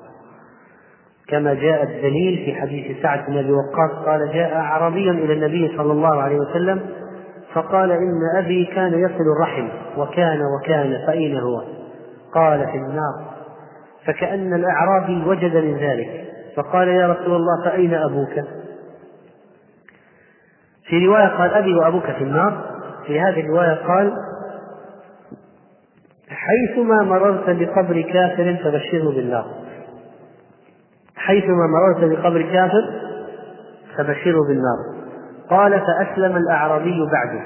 كما 1.27 1.53
جاء 1.53 1.83
الدليل 1.83 2.45
في 2.45 2.61
حديث 2.61 3.01
سعد 3.01 3.25
بن 3.27 3.37
أبي 3.37 3.51
وقاص 3.51 4.05
قال 4.05 4.33
جاء 4.33 4.55
أعرابي 4.55 5.09
إلى 5.09 5.33
النبي 5.33 5.77
صلى 5.77 5.91
الله 5.91 6.21
عليه 6.21 6.35
وسلم 6.35 6.81
فقال 7.53 7.91
إن 7.91 8.37
أبي 8.37 8.65
كان 8.65 8.93
يصل 8.93 9.23
الرحم 9.37 9.67
وكان 9.97 10.39
وكان 10.41 11.05
فأين 11.07 11.37
هو؟ 11.37 11.63
قال 12.33 12.67
في 12.67 12.77
النار 12.77 13.31
فكأن 14.05 14.53
الأعرابي 14.53 15.23
وجد 15.25 15.55
من 15.55 15.77
ذلك 15.77 16.27
فقال 16.55 16.87
يا 16.87 17.07
رسول 17.07 17.35
الله 17.35 17.63
فأين 17.65 17.93
أبوك؟ 17.93 18.60
في 20.87 21.05
رواية 21.05 21.27
قال 21.27 21.53
أبي 21.53 21.75
وأبوك 21.75 22.05
في 22.05 22.23
النار 22.23 22.65
في 23.07 23.19
هذه 23.19 23.39
الرواية 23.39 23.73
قال 23.87 24.13
حيثما 26.29 27.03
مررت 27.03 27.49
بقبر 27.49 28.01
كافر 28.01 28.57
فبشره 28.63 29.11
بالنار. 29.15 29.45
حيثما 31.15 31.67
مررت 31.67 32.19
بقبر 32.19 32.41
كافر 32.41 32.91
فبشره 33.97 34.47
بالنار. 34.47 34.77
قال 35.49 35.81
فأسلم 35.81 36.35
الأعرابي 36.35 36.97
بعده. 37.11 37.41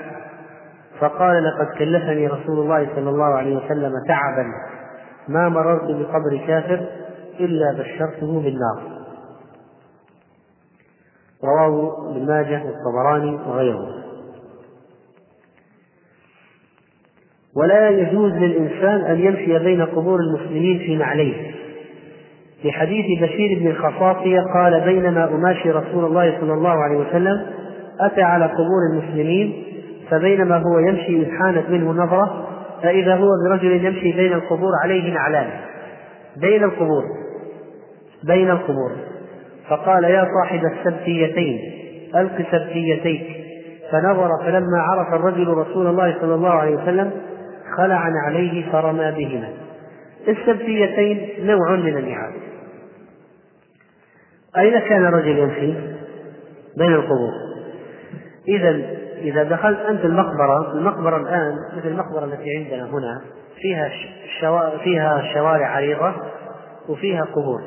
فقال 0.99 1.43
لقد 1.43 1.67
كلفني 1.77 2.27
رسول 2.27 2.59
الله 2.59 2.87
صلى 2.95 3.09
الله 3.09 3.25
عليه 3.25 3.55
وسلم 3.55 3.91
تعبا. 4.07 4.45
ما 5.27 5.49
مررت 5.49 5.83
بقبر 5.83 6.45
كافر 6.47 6.85
إلا 7.39 7.73
بشرته 7.79 8.41
بالنار. 8.41 8.94
رواه 11.43 12.11
ابن 12.11 12.27
ماجه 12.27 12.63
والطبراني 12.65 13.35
وغيره. 13.47 14.05
ولا 17.55 17.89
يجوز 17.89 18.31
للإنسان 18.31 19.01
أن 19.01 19.19
يمشي 19.19 19.59
بين 19.59 19.85
قبور 19.85 20.19
المسلمين 20.19 20.79
في 20.79 20.95
نعليه 20.95 21.51
في 22.61 22.71
حديث 22.71 23.05
بشير 23.21 23.59
بن 23.59 23.67
الخصاصية 23.67 24.41
قال 24.53 24.81
بينما 24.81 25.29
أماشي 25.29 25.71
رسول 25.71 26.05
الله 26.05 26.37
صلى 26.39 26.53
الله 26.53 26.83
عليه 26.83 26.97
وسلم 26.97 27.45
أتى 27.99 28.21
على 28.21 28.45
قبور 28.45 28.81
المسلمين 28.93 29.63
فبينما 30.09 30.57
هو 30.57 30.79
يمشي 30.79 31.21
إذ 31.21 31.31
حانت 31.31 31.69
منه 31.69 31.91
نظرة 31.91 32.47
فإذا 32.83 33.15
هو 33.15 33.27
برجل 33.49 33.85
يمشي 33.85 34.11
بين 34.11 34.33
القبور 34.33 34.71
عليه 34.83 35.13
نعلان 35.13 35.49
بين 36.37 36.63
القبور. 36.63 37.03
بين 38.23 38.49
القبور. 38.49 38.91
فقال 39.69 40.03
يا 40.03 40.27
صاحب 40.41 40.61
السبتيتين 40.65 41.59
ألق 42.15 42.45
سبتيتيك. 42.51 43.45
فنظر 43.91 44.29
فلما 44.45 44.81
عرف 44.81 45.13
الرجل 45.13 45.47
رسول 45.47 45.87
الله 45.87 46.15
صلى 46.21 46.35
الله 46.35 46.49
عليه 46.49 46.75
وسلم 46.75 47.11
خلع 47.77 48.09
عليه 48.25 48.71
فرمى 48.71 49.11
بهما. 49.11 49.49
السبتيتين 50.27 51.47
نوع 51.47 51.75
من 51.75 51.97
النعال. 51.97 52.33
أين 54.57 54.79
كان 54.79 55.05
الرجل 55.05 55.37
يمشي؟ 55.37 55.73
بين 56.77 56.93
القبور. 56.93 57.31
إذا 58.47 58.81
إذا 59.17 59.43
دخلت 59.43 59.79
أنت 59.79 60.05
المقبرة 60.05 60.73
المقبرة 60.73 61.17
الآن 61.17 61.55
مثل 61.77 61.87
المقبرة 61.87 62.25
التي 62.25 62.57
عندنا 62.57 62.89
هنا 62.89 63.21
فيها 63.61 63.91
فيها 64.83 65.33
شوارع 65.33 65.67
عريضة 65.67 66.13
وفيها 66.89 67.23
قبور. 67.23 67.61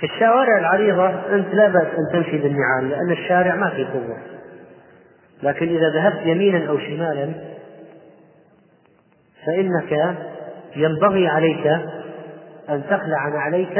في 0.00 0.06
الشوارع 0.06 0.58
العريضة 0.58 1.08
أنت 1.08 1.54
لا 1.54 1.68
بأس 1.68 1.86
أن 1.86 2.12
تمشي 2.12 2.38
بالنعال 2.38 2.90
لأن 2.90 3.12
الشارع 3.12 3.54
ما 3.54 3.70
فيه 3.70 3.86
قبور 3.86 4.18
لكن 5.42 5.68
إذا 5.68 5.88
ذهبت 5.88 6.26
يمينا 6.26 6.68
أو 6.68 6.78
شمالا 6.78 7.32
فإنك 9.46 10.16
ينبغي 10.76 11.28
عليك 11.28 11.66
أن 12.70 12.82
تخلع 12.90 13.18
عليك 13.18 13.78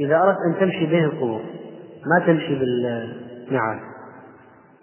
إذا 0.00 0.16
أردت 0.16 0.38
أن 0.46 0.60
تمشي 0.60 0.86
بين 0.86 1.04
القبور 1.04 1.40
ما 2.06 2.26
تمشي 2.26 2.54
بالنعال. 2.58 3.80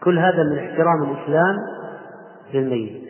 كل 0.03 0.20
هذا 0.20 0.44
من 0.44 0.58
احترام 0.60 1.03
الإسلام 1.03 1.55
للميت. 2.53 3.04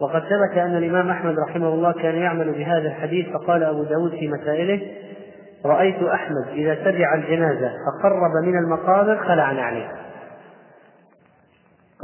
وقد 0.00 0.20
ثبت 0.20 0.58
أن 0.58 0.76
الإمام 0.76 1.10
أحمد 1.10 1.38
رحمه 1.38 1.68
الله 1.68 1.92
كان 1.92 2.14
يعمل 2.14 2.52
بهذا 2.52 2.88
الحديث 2.88 3.26
فقال 3.32 3.62
أبو 3.62 3.84
داود 3.84 4.10
في 4.10 4.28
مسائله 4.28 4.80
رأيت 5.64 6.02
أحمد 6.02 6.48
إذا 6.48 6.74
تبع 6.74 7.14
الجنازة 7.14 7.72
فقرب 7.86 8.44
من 8.44 8.58
المقابر 8.58 9.16
خلع 9.16 9.42
عليه. 9.42 9.92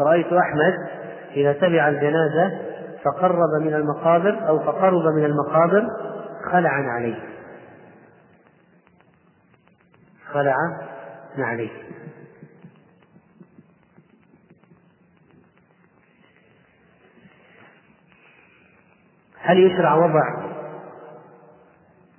رأيت 0.00 0.32
أحمد 0.32 0.74
إذا 1.36 1.52
تبع 1.52 1.88
الجنازة 1.88 2.60
فقرب 3.04 3.62
من 3.62 3.74
المقابر 3.74 4.48
أو 4.48 4.58
فقرب 4.58 5.14
من 5.16 5.24
المقابر 5.24 5.86
خلع 6.52 6.70
عليه. 6.70 7.18
خلع 10.32 10.56
عليه. 11.38 11.70
هل 19.42 19.58
يشرع 19.58 19.94
وضع 19.94 20.50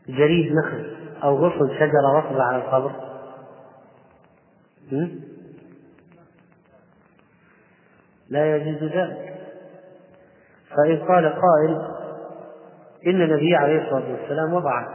جريد 0.07 0.53
نخل 0.53 0.95
أو 1.23 1.35
غصن 1.35 1.69
شجرة 1.75 2.17
رطبة 2.17 2.43
على 2.43 2.57
القبر؟ 2.57 2.91
لا 8.29 8.55
يجوز 8.55 8.83
ذلك. 8.83 9.33
فإن 10.69 10.97
قال 11.07 11.25
قائل 11.25 11.81
إن 13.07 13.21
النبي 13.21 13.55
عليه 13.55 13.81
الصلاة 13.83 14.11
والسلام 14.11 14.53
وضعه 14.53 14.87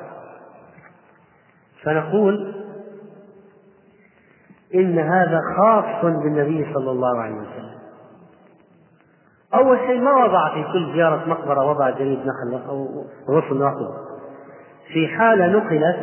فنقول 1.83 2.55
إن 4.75 4.99
هذا 4.99 5.41
خاص 5.57 6.05
بالنبي 6.05 6.75
صلى 6.75 6.91
الله 6.91 7.21
عليه 7.21 7.35
وسلم. 7.35 7.77
أول 9.57 9.79
شيء 9.79 10.01
ما 10.01 10.25
وضع 10.25 10.55
في 10.55 10.73
كل 10.73 10.93
زيارة 10.93 11.23
مقبرة 11.27 11.71
وضع 11.71 11.91
جريد 11.91 12.19
نخل 12.19 12.69
أو 12.69 13.05
غصن 13.29 13.63
رطب 13.63 14.07
في 14.93 15.09
حالة 15.09 15.47
نقلت 15.47 15.97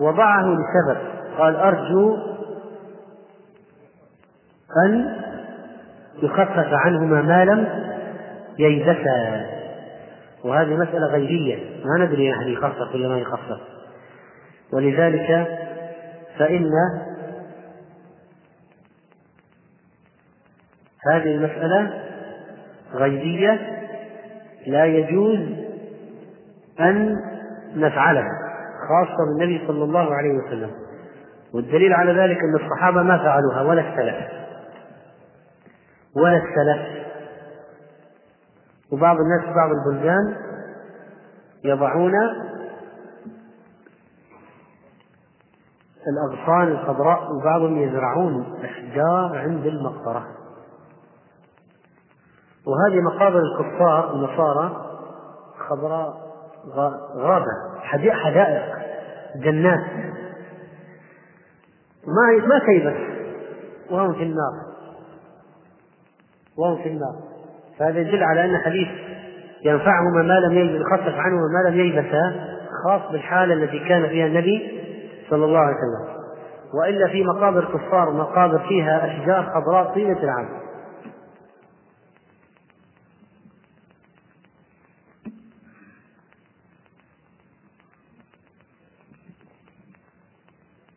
وضعه 0.00 0.42
لسبب. 0.42 0.98
قال 1.38 1.56
أرجو 1.56 2.16
أن 4.86 5.16
يخفف 6.22 6.72
عنهما 6.72 7.22
ما 7.22 7.44
لم 7.44 7.68
ييبسا. 8.58 9.46
وهذه 10.44 10.74
مسألة 10.74 11.06
غيرية. 11.06 11.84
ما 11.84 12.04
ندري 12.04 12.32
هل 12.32 12.52
يخفف 12.52 12.94
ولا 12.94 13.08
ما 13.08 13.18
يخفف. 13.18 13.60
ولذلك 14.72 15.58
فإن 16.38 16.70
هذه 21.12 21.34
المسألة 21.34 22.11
غيبية 22.94 23.60
لا 24.66 24.84
يجوز 24.84 25.38
أن 26.80 27.16
نفعلها 27.74 28.38
خاصة 28.88 29.16
بالنبي 29.28 29.66
صلى 29.66 29.84
الله 29.84 30.14
عليه 30.14 30.34
وسلم. 30.38 30.70
والدليل 31.54 31.92
على 31.92 32.12
ذلك 32.12 32.38
أن 32.38 32.64
الصحابة 32.64 33.02
ما 33.02 33.18
فعلوها 33.18 33.62
ولا 33.62 33.80
السلف. 33.80 34.32
ولا 36.16 36.36
السلف. 36.36 37.06
وبعض 38.92 39.16
الناس 39.16 39.40
في 39.40 39.54
بعض 39.54 39.70
البلدان 39.70 40.36
يضعون 41.64 42.12
الأغصان 46.08 46.68
الخضراء 46.68 47.32
وبعضهم 47.32 47.78
يزرعون 47.78 48.56
أشجار 48.64 49.38
عند 49.38 49.66
المقبرة. 49.66 50.41
وهذه 52.66 53.00
مقابر 53.00 53.38
الكفار 53.38 54.14
النصارى 54.14 54.86
خضراء 55.68 56.14
غابة 57.16 57.46
حدائق 57.82 58.62
جنات. 59.36 59.80
ما 62.06 62.46
ما 62.46 62.58
كيبس 62.58 62.96
وهم 63.90 64.12
في 64.12 64.22
النار. 64.22 64.52
وهم 66.58 66.82
في 66.82 66.88
النار. 66.88 67.14
فهذا 67.78 68.00
يدل 68.00 68.22
على 68.22 68.44
أن 68.44 68.58
حديث 68.58 68.88
ينفعهما 69.64 70.22
ما 70.22 70.40
لم 70.40 70.76
يخفف 70.76 71.14
عنهما 71.14 71.48
ما 71.62 71.68
لم 71.68 71.80
يلبسا 71.80 72.48
خاص 72.84 73.12
بالحالة 73.12 73.54
التي 73.54 73.88
كان 73.88 74.08
فيها 74.08 74.26
النبي 74.26 74.82
صلى 75.30 75.44
الله 75.44 75.58
عليه 75.58 75.76
وسلم. 75.76 76.22
وإلا 76.80 77.08
في 77.08 77.24
مقابر 77.24 77.64
كفار 77.64 78.10
مقابر 78.10 78.58
فيها 78.58 79.06
أشجار 79.06 79.52
خضراء 79.54 79.94
طيلة 79.94 80.22
العام. 80.22 80.61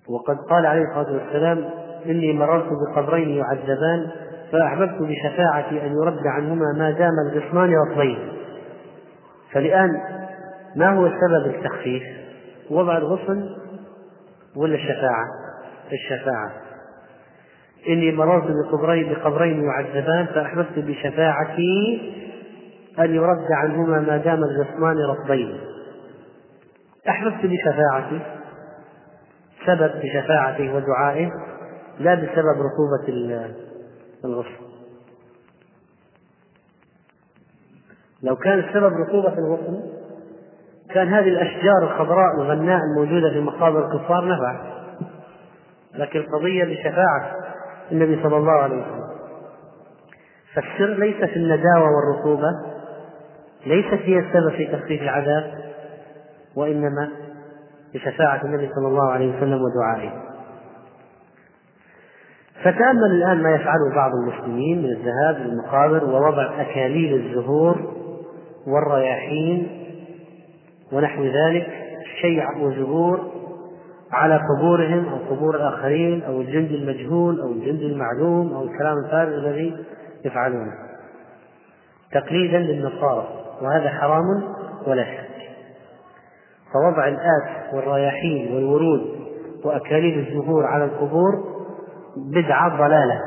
وقد 0.10 0.38
قال 0.50 0.66
عليه 0.66 0.82
الصلاة 0.82 1.14
والسلام 1.14 1.70
إني 2.06 2.34
مررت 2.34 2.68
بقبرين 2.88 3.30
يعذبان 3.30 4.08
فأحببت 4.52 5.02
بشفاعتي 5.02 5.86
أن 5.86 5.92
يرد 5.92 6.28
عنهما 6.28 6.74
ما 6.78 6.92
دام 6.92 7.12
الغصنان 7.28 7.74
رطبين 7.76 8.18
فالآن 9.52 9.90
ما 10.76 10.90
هو 10.90 11.10
سبب 11.10 11.56
التخفيف؟ 11.56 12.04
وضع 12.70 12.98
الغصن 12.98 13.50
ولا 14.56 14.76
الشفاعة؟ 14.76 15.26
الشفاعة 15.94 16.52
إني 17.90 18.12
مررت 18.12 18.52
بقبرين 18.52 19.14
بقبرين 19.14 19.64
يعذبان 19.64 20.26
فأحببت 20.26 20.80
بشفاعتي 20.80 22.02
أن 23.00 23.16
يرد 23.16 23.52
عنهما 23.52 24.00
ما 24.00 24.18
دام 24.18 24.44
الغصنان 24.44 24.98
رطبين 24.98 25.58
أحببت 27.10 27.46
بشفاعتي 27.46 28.35
سبب 29.66 29.92
بشفاعته 30.04 30.76
ودعائه 30.76 31.32
لا 32.00 32.16
بسبب 32.16 32.62
رطوبة 32.62 33.08
الغصن. 34.26 34.66
لو 38.24 38.36
كان 38.36 38.60
السبب 38.60 38.94
رطوبة 38.94 39.34
الغصن 39.38 39.84
كان 40.90 41.08
هذه 41.08 41.28
الأشجار 41.28 41.84
الخضراء 41.84 42.36
الغناء 42.42 42.80
الموجودة 42.84 43.30
في 43.30 43.40
مقابر 43.40 43.86
الكفار 43.86 44.28
نفع. 44.28 44.76
لكن 45.94 46.20
القضية 46.20 46.64
بشفاعة 46.64 47.32
النبي 47.92 48.24
صلى 48.24 48.38
الله 48.38 48.52
عليه 48.52 48.76
وسلم. 48.76 49.06
فالسر 50.54 51.00
ليس 51.00 51.16
في 51.16 51.36
النداوة 51.36 51.90
والرطوبة 51.96 52.50
ليست 53.66 54.02
هي 54.04 54.20
السبب 54.20 54.52
في 54.58 54.66
تخفيف 54.66 55.02
العذاب 55.02 55.54
وإنما 56.56 57.12
بشفاعة 57.96 58.46
النبي 58.46 58.70
صلى 58.76 58.88
الله 58.88 59.12
عليه 59.12 59.38
وسلم 59.38 59.60
ودعائه. 59.62 60.12
فتأمل 62.64 63.12
الآن 63.12 63.44
ما 63.44 63.56
يفعله 63.56 63.96
بعض 63.96 64.12
المسلمين 64.24 64.78
من 64.78 64.90
الذهاب 64.90 65.48
للمقابر 65.48 66.04
ووضع 66.04 66.62
أكاليل 66.62 67.14
الزهور 67.14 67.94
والرياحين 68.68 69.68
ونحو 70.92 71.24
ذلك 71.24 71.68
شيع 72.22 72.58
وزهور 72.58 73.32
على 74.12 74.40
قبورهم 74.50 75.06
أو 75.08 75.36
قبور 75.36 75.56
الآخرين 75.56 76.24
أو 76.24 76.42
الجند 76.42 76.72
المجهول 76.72 77.42
أو 77.42 77.52
الجند 77.52 77.82
المعلوم 77.82 78.54
أو 78.54 78.64
الكلام 78.64 78.98
الفارغ 79.06 79.38
الذي 79.38 79.86
يفعلونه. 80.26 80.74
تقليدا 82.12 82.58
للنصارى 82.60 83.28
وهذا 83.62 83.90
حرام 83.90 84.44
ولا 84.88 85.04
شك. 85.04 85.35
فوضع 86.74 87.08
الآت 87.08 87.74
والرياحين 87.74 88.56
والورود 88.56 89.02
وأكاليل 89.64 90.28
الزهور 90.28 90.66
على 90.66 90.84
القبور 90.84 91.32
بدعة 92.32 92.78
ضلالة 92.78 93.20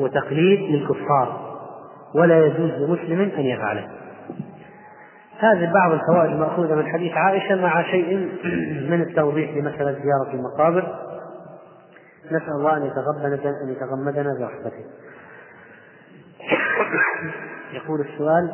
وتقليد 0.00 0.60
للكفار. 0.60 1.50
ولا 2.14 2.46
يجوز 2.46 2.70
لمسلم 2.70 3.20
أن 3.20 3.40
يفعله. 3.40 3.88
هذه 5.38 5.72
بعض 5.72 5.92
الفوائد 5.92 6.30
المأخوذة 6.30 6.74
من 6.74 6.86
حديث 6.86 7.12
عائشة 7.12 7.54
مع 7.54 7.82
شيء 7.82 8.16
من 8.90 9.02
التوضيح 9.02 9.50
لمسألة 9.50 9.92
زيارة 9.92 10.34
المقابر. 10.34 10.98
نسأل 12.26 12.52
الله 12.52 12.76
أن 12.76 12.86
يتغمدنا 12.86 13.62
أن 13.64 13.68
يتغمدنا 13.68 14.34
برحمته. 14.38 14.84
يقول 17.72 18.00
السؤال 18.00 18.52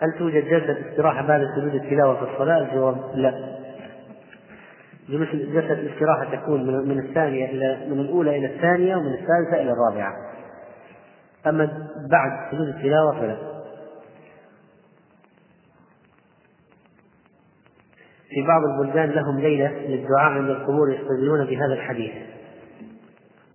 هل 0.00 0.18
توجد 0.18 0.44
جلسة 0.44 0.90
استراحة 0.90 1.26
بعد 1.26 1.40
سجود 1.56 1.74
التلاوة 1.74 2.16
في 2.16 2.32
الصلاة؟ 2.32 2.58
الجواب 2.58 2.96
لا. 3.14 3.60
جلسة 5.08 5.72
الاستراحة 5.72 6.36
تكون 6.36 6.88
من 6.88 6.98
الثانية 6.98 7.50
إلى 7.50 7.86
من 7.90 8.00
الأولى 8.00 8.36
إلى 8.36 8.46
الثانية 8.46 8.96
ومن 8.96 9.12
الثالثة 9.12 9.62
إلى 9.62 9.72
الرابعة. 9.72 10.12
أما 11.46 11.88
بعد 12.10 12.52
سجود 12.52 12.68
التلاوة 12.68 13.20
فلا. 13.20 13.36
في 18.28 18.46
بعض 18.46 18.62
البلدان 18.64 19.10
لهم 19.10 19.40
ليلة 19.40 19.68
للدعاء 19.68 20.30
عند 20.32 20.50
القبور 20.50 20.92
يستدلون 20.92 21.46
بهذا 21.46 21.72
الحديث. 21.72 22.12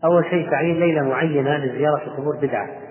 أول 0.04 0.26
شيء 0.30 0.52
تعيين 0.52 0.80
ليلة 0.80 1.02
معينة 1.02 1.58
لزيارة 1.58 2.04
القبور 2.04 2.38
بدعة. 2.42 2.85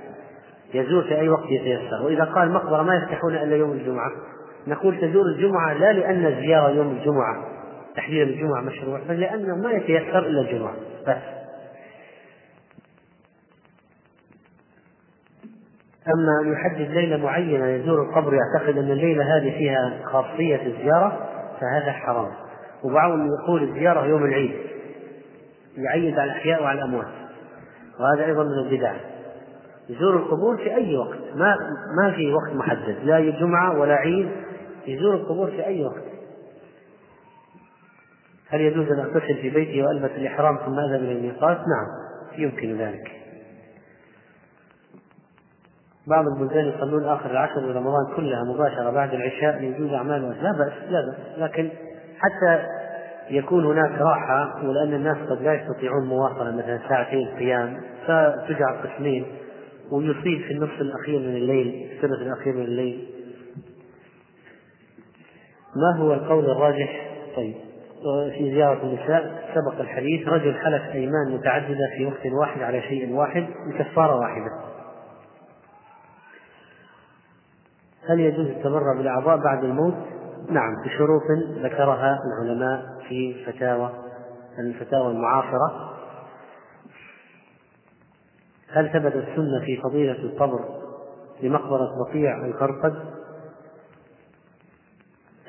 يزور 0.75 1.03
في 1.03 1.19
أي 1.19 1.29
وقت 1.29 1.51
يتيسر، 1.51 2.03
وإذا 2.05 2.25
قال 2.25 2.51
مقبرة 2.51 2.83
ما 2.83 2.95
يفتحون 2.95 3.35
إلا 3.35 3.57
يوم 3.57 3.73
الجمعة، 3.73 4.11
نقول 4.67 5.01
تزور 5.01 5.27
الجمعة 5.27 5.73
لا 5.73 5.93
لأن 5.93 6.27
الزيارة 6.27 6.71
يوم 6.71 6.91
الجمعة 6.91 7.45
تحديدا 7.97 8.31
الجمعة 8.31 8.61
مشروع، 8.61 9.01
بل 9.09 9.21
لأنه 9.21 9.57
ما 9.57 9.73
يتيسر 9.73 10.19
إلا 10.19 10.41
الجمعة. 10.41 10.75
بس. 11.07 11.17
أما 16.15 16.41
أن 16.43 16.53
يحدد 16.53 16.91
ليلة 16.91 17.17
معينة 17.17 17.67
يزور 17.67 18.03
القبر 18.03 18.35
يعتقد 18.35 18.79
أن 18.79 18.91
الليلة 18.91 19.37
هذه 19.37 19.51
فيها 19.59 20.01
خاصية 20.05 20.67
الزيارة 20.67 21.29
فهذا 21.61 21.93
حرام. 21.93 22.33
وبعضهم 22.85 23.27
يقول 23.27 23.63
الزيارة 23.63 24.07
يوم 24.07 24.25
العيد 24.25 24.57
يعيد 25.77 26.19
على 26.19 26.33
الأحياء 26.33 26.63
وعلى 26.63 26.79
الأموات. 26.79 27.07
وهذا 28.01 28.25
أيضا 28.27 28.43
من 28.45 28.67
البدع. 28.67 28.95
يزور 29.89 30.17
القبور 30.17 30.57
في 30.57 30.75
أي 30.75 30.97
وقت. 30.97 31.19
ما 31.35 31.57
ما 32.03 32.13
في 32.13 32.33
وقت 32.33 32.55
محدد. 32.55 32.97
لا 33.05 33.21
جمعة 33.21 33.81
ولا 33.81 33.95
عيد. 33.95 34.31
يزور 34.87 35.15
القبور 35.15 35.51
في 35.51 35.67
أي 35.67 35.85
وقت. 35.85 36.05
هل 38.49 38.61
يجوز 38.61 38.87
أن 38.93 38.99
أغتسل 38.99 39.37
في 39.43 39.51
بيتي 39.51 39.83
وألبس 39.83 40.11
الإحرام 40.11 40.57
ثم 40.57 40.79
أذهب 40.79 41.01
إلى 41.01 41.13
الميقات؟ 41.13 41.57
نعم 41.57 41.87
يمكن 42.39 42.79
ذلك. 42.79 43.11
بعض 46.07 46.25
البلدان 46.27 46.65
يصلون 46.65 47.05
آخر 47.05 47.31
العشر 47.31 47.61
من 47.61 47.77
رمضان 47.77 48.17
كلها 48.17 48.45
مباشرة 48.45 48.91
بعد 48.91 49.15
العشاء 49.15 49.63
لوجود 49.63 49.93
أعمال 49.93 50.23
لا 50.43 50.53
بأس 50.53 50.73
لا 50.91 51.01
بأس. 51.01 51.39
لكن 51.39 51.71
حتى 52.19 52.65
يكون 53.31 53.65
هناك 53.65 54.01
راحة 54.01 54.67
ولأن 54.69 54.95
الناس 54.95 55.17
قد 55.17 55.43
لا 55.43 55.55
يستطيعون 55.55 56.07
مواصلة 56.07 56.57
مثلا 56.57 56.81
ساعتين 56.89 57.29
قيام 57.29 57.81
فتجعل 58.07 58.77
قسمين 58.85 59.27
ويصيب 59.93 60.43
في 60.43 60.53
النصف 60.53 60.81
الأخير 60.81 61.21
من 61.21 61.37
الليل 61.37 61.91
الثلث 61.93 62.23
الأخير 62.23 62.55
من 62.55 62.63
الليل. 62.63 63.09
ما 65.77 65.99
هو 65.99 66.15
القول 66.15 66.51
الراجح؟ 66.51 67.11
طيب 67.37 67.55
في 68.39 68.51
زيارة 68.55 68.83
النساء 68.83 69.51
سبق 69.55 69.81
الحديث 69.81 70.29
رجل 70.29 70.55
حلف 70.55 70.83
أيمان 70.83 71.35
متعددة 71.35 71.91
في 71.97 72.07
وقت 72.07 72.27
واحد 72.27 72.63
على 72.63 72.83
شيء 72.83 73.13
واحد 73.13 73.47
بكفارة 73.67 74.17
واحدة. 74.17 74.51
هل 78.09 78.21
يجوز 78.21 78.47
التبرع 78.47 78.95
بالأعضاء 78.97 79.37
بعد 79.37 79.65
الموت؟ 79.65 79.95
نعم 80.51 80.83
بشروط 80.85 81.23
ذكرها 81.63 82.19
العلماء 82.27 82.83
في 83.09 83.45
فتاوى 83.45 83.91
الفتاوى 84.59 85.11
المعاصرة. 85.13 85.94
هل 88.75 88.91
ثبت 88.93 89.15
السنة 89.15 89.61
في 89.65 89.77
فضيلة 89.77 90.13
القبر 90.13 90.61
لمقبرة 91.43 91.89
بقيع 92.05 92.45
القرقد؟ 92.47 92.95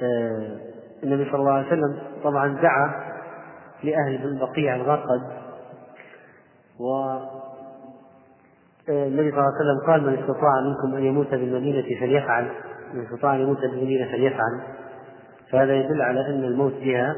آه 0.02 0.58
النبي 1.04 1.26
صلى 1.26 1.40
الله 1.40 1.52
عليه 1.52 1.68
وسلم 1.68 2.00
طبعا 2.24 2.48
دعا 2.62 3.06
لأهل 3.84 4.40
بقيع 4.40 4.76
الغرقد 4.76 5.22
و 6.80 7.18
النبي 8.90 9.32
صلى 9.32 9.40
الله 9.40 9.54
عليه 9.54 9.56
وسلم 9.56 9.88
قال 9.88 10.04
من 10.04 10.14
استطاع 10.14 10.62
منكم 10.62 10.98
أن 10.98 11.04
يموت 11.04 11.32
بالمدينة 11.32 12.00
فليفعل 12.00 12.50
من 12.94 13.06
استطاع 13.06 13.36
أن 13.36 13.42
يموت 13.42 13.58
بالمدينة 13.62 14.12
فليفعل 14.12 14.62
فهذا 15.52 15.76
يدل 15.76 16.02
على 16.02 16.20
أن 16.28 16.44
الموت 16.44 16.74
بها 16.74 17.16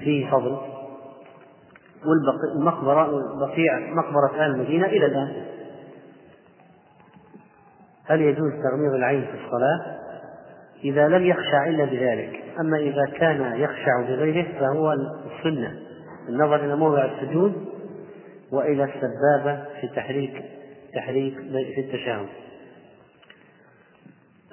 فيه 0.00 0.30
فضل 0.30 0.58
والمقبرة 2.06 3.10
بقيع 3.40 3.78
مقبرة 3.78 4.30
أهل 4.34 4.50
المدينة 4.50 4.86
إلى 4.86 5.06
الآن. 5.06 5.32
هل 8.06 8.20
يجوز 8.20 8.52
تغميض 8.52 8.94
العين 8.94 9.24
في 9.24 9.44
الصلاة؟ 9.44 9.98
إذا 10.84 11.08
لم 11.08 11.26
يخشع 11.26 11.66
إلا 11.66 11.84
بذلك، 11.84 12.42
أما 12.60 12.78
إذا 12.78 13.04
كان 13.18 13.60
يخشع 13.60 14.00
بغيره 14.00 14.46
فهو 14.60 14.92
السنة. 14.92 15.78
النظر 16.28 16.64
إلى 16.64 16.76
موضع 16.76 17.04
السجود 17.04 17.64
وإلى 18.52 18.84
السبابة 18.84 19.64
في 19.80 19.88
تحريك 19.96 20.44
تحريك 20.94 21.34
في 21.74 21.80
التشاؤم 21.80 22.26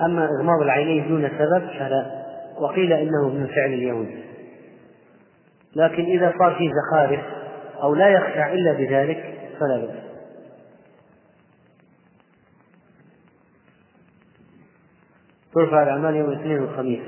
أما 0.01 0.25
إغماض 0.25 0.61
العينين 0.61 1.07
دون 1.07 1.29
سبب 1.29 1.67
فلا. 1.79 2.25
وقيل 2.59 2.93
إنه 2.93 3.29
من 3.29 3.47
فعل 3.47 3.73
اليهود. 3.73 4.07
لكن 5.75 6.03
إذا 6.03 6.33
صار 6.39 6.55
فيه 6.55 6.69
زخارف 6.71 7.34
أو 7.81 7.95
لا 7.95 8.09
يخشع 8.09 8.53
إلا 8.53 8.73
بذلك 8.73 9.49
فلا 9.59 9.85
بأس 9.85 10.05
ترفع 15.53 15.83
الأعمال 15.83 16.15
يوم 16.15 16.29
الاثنين 16.29 16.59
والخميس؟ 16.59 17.01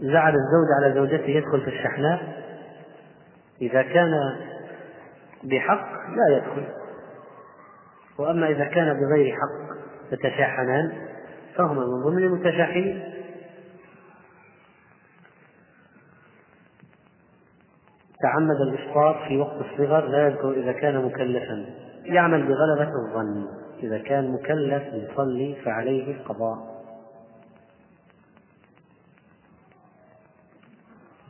زعل 0.00 0.34
الزوج 0.34 0.68
على 0.82 0.94
زوجته 0.94 1.30
يدخل 1.30 1.60
في 1.60 1.68
الشحناء. 1.68 2.42
إذا 3.62 3.82
كان 3.82 4.10
بحق 5.44 5.88
لا 5.92 6.36
يدخل. 6.36 6.64
وأما 8.18 8.48
إذا 8.48 8.64
كان 8.64 9.00
بغير 9.00 9.34
حق 9.34 9.76
يتشاحنان 10.12 10.92
فهما 11.56 11.80
من 11.80 12.02
ضمن 12.04 12.22
المتشاحنين. 12.22 13.17
تعمد 18.22 18.56
الإسقاط 18.60 19.16
في 19.28 19.38
وقت 19.38 19.56
الصغر 19.60 20.06
لا 20.06 20.26
يذكر 20.26 20.50
إذا 20.50 20.72
كان 20.72 21.04
مكلفا. 21.04 21.66
يعمل 22.04 22.42
بغلبة 22.42 22.92
الظن. 23.06 23.46
إذا 23.82 23.98
كان 23.98 24.32
مكلف 24.32 24.82
يصلي 24.92 25.56
فعليه 25.64 26.16
القضاء. 26.16 26.78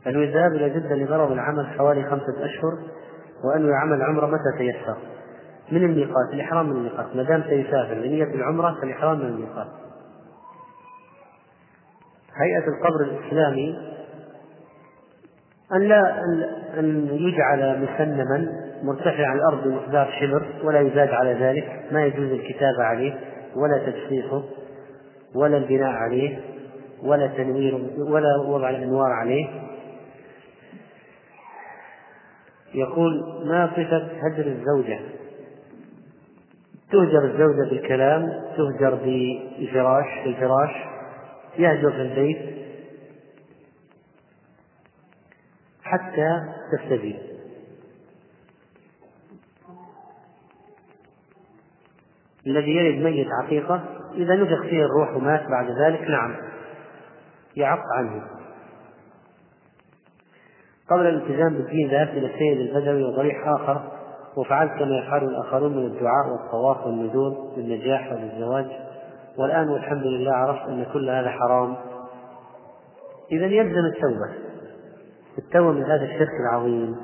أنه 0.07 0.19
يذهب 0.19 0.51
إلى 0.51 0.69
جدة 0.69 0.95
لغرض 0.95 1.31
العمل 1.31 1.67
حوالي 1.67 2.03
خمسة 2.03 2.45
أشهر 2.45 2.77
وأنه 3.43 3.69
يعمل 3.69 4.01
عمرة 4.01 4.25
متى 4.25 4.57
تيسر؟ 4.57 4.97
من 5.71 5.83
الميقات؟ 5.83 6.33
الإحرام 6.33 6.69
من 6.69 6.75
الميقات. 6.75 7.15
ما 7.15 7.23
دام 7.23 7.43
سيسافر 7.43 7.93
لنية 7.93 8.23
العمرة 8.23 8.77
فالإحرام 8.81 9.19
من 9.19 9.25
الميقات. 9.25 9.67
هيئة 12.35 12.67
القبر 12.67 13.01
الإسلامي 13.01 13.98
أن 15.73 15.81
لا 15.81 16.23
أن 16.79 17.07
يجعل 17.11 17.81
مسنما 17.81 18.47
مرتفع 18.83 19.33
الأرض 19.33 19.63
بمقدار 19.63 20.11
شبر 20.19 20.45
ولا 20.63 20.79
يزاد 20.79 21.09
على 21.09 21.33
ذلك 21.33 21.85
ما 21.91 22.05
يجوز 22.05 22.31
الكتابة 22.31 22.83
عليه 22.83 23.19
ولا 23.55 23.77
تجسيسه 23.77 24.43
ولا 25.35 25.57
البناء 25.57 25.91
عليه 25.91 26.39
ولا 27.03 27.27
تنوير 27.27 27.75
ولا 27.97 28.37
وضع 28.47 28.69
الأنوار 28.69 29.11
عليه. 29.11 29.47
يقول 32.73 33.23
ما 33.45 33.67
صفة 33.67 34.07
هجر 34.21 34.45
الزوجة؟ 34.45 34.99
تهجر 36.91 37.25
الزوجة 37.25 37.69
بالكلام 37.69 38.33
تهجر 38.57 38.95
بالفراش 38.95 40.05
في 40.23 40.29
الفراش 40.29 40.71
يهجر 41.57 41.91
في 41.91 42.01
البيت 42.01 42.48
حتى 45.91 46.39
تستجيب. 46.71 47.15
الذي 52.47 52.71
يلد 52.71 53.03
ميت 53.03 53.27
عقيقة 53.43 53.81
إذا 54.13 54.35
نفخ 54.35 54.61
فيه 54.61 54.85
الروح 54.85 55.15
ومات 55.15 55.47
بعد 55.49 55.71
ذلك 55.71 56.01
نعم 56.01 56.35
يعق 57.55 57.83
عنه. 57.97 58.23
قبل 60.89 61.07
الالتزام 61.07 61.53
بالدين 61.53 61.91
ذهبت 61.91 62.09
إلى 62.09 62.25
السيد 62.25 62.59
البدوي 62.59 63.03
وضريح 63.03 63.47
آخر 63.47 63.91
وفعلت 64.37 64.71
كما 64.71 64.97
يفعل 64.97 65.23
الآخرون 65.23 65.77
من 65.77 65.85
الدعاء 65.85 66.29
والطواف 66.31 66.85
والنذور 66.85 67.53
للنجاح 67.57 68.11
وللزواج. 68.11 68.65
والآن 69.37 69.69
والحمد 69.69 70.03
لله 70.03 70.31
عرفت 70.31 70.67
أن 70.67 70.85
كل 70.93 71.09
هذا 71.09 71.29
حرام. 71.29 71.75
إذا 73.31 73.45
يلزم 73.45 73.85
التوبة. 73.85 74.48
التوبة 75.37 75.71
من 75.71 75.83
هذا 75.83 76.03
الشرك 76.05 76.29
العظيم. 76.49 76.95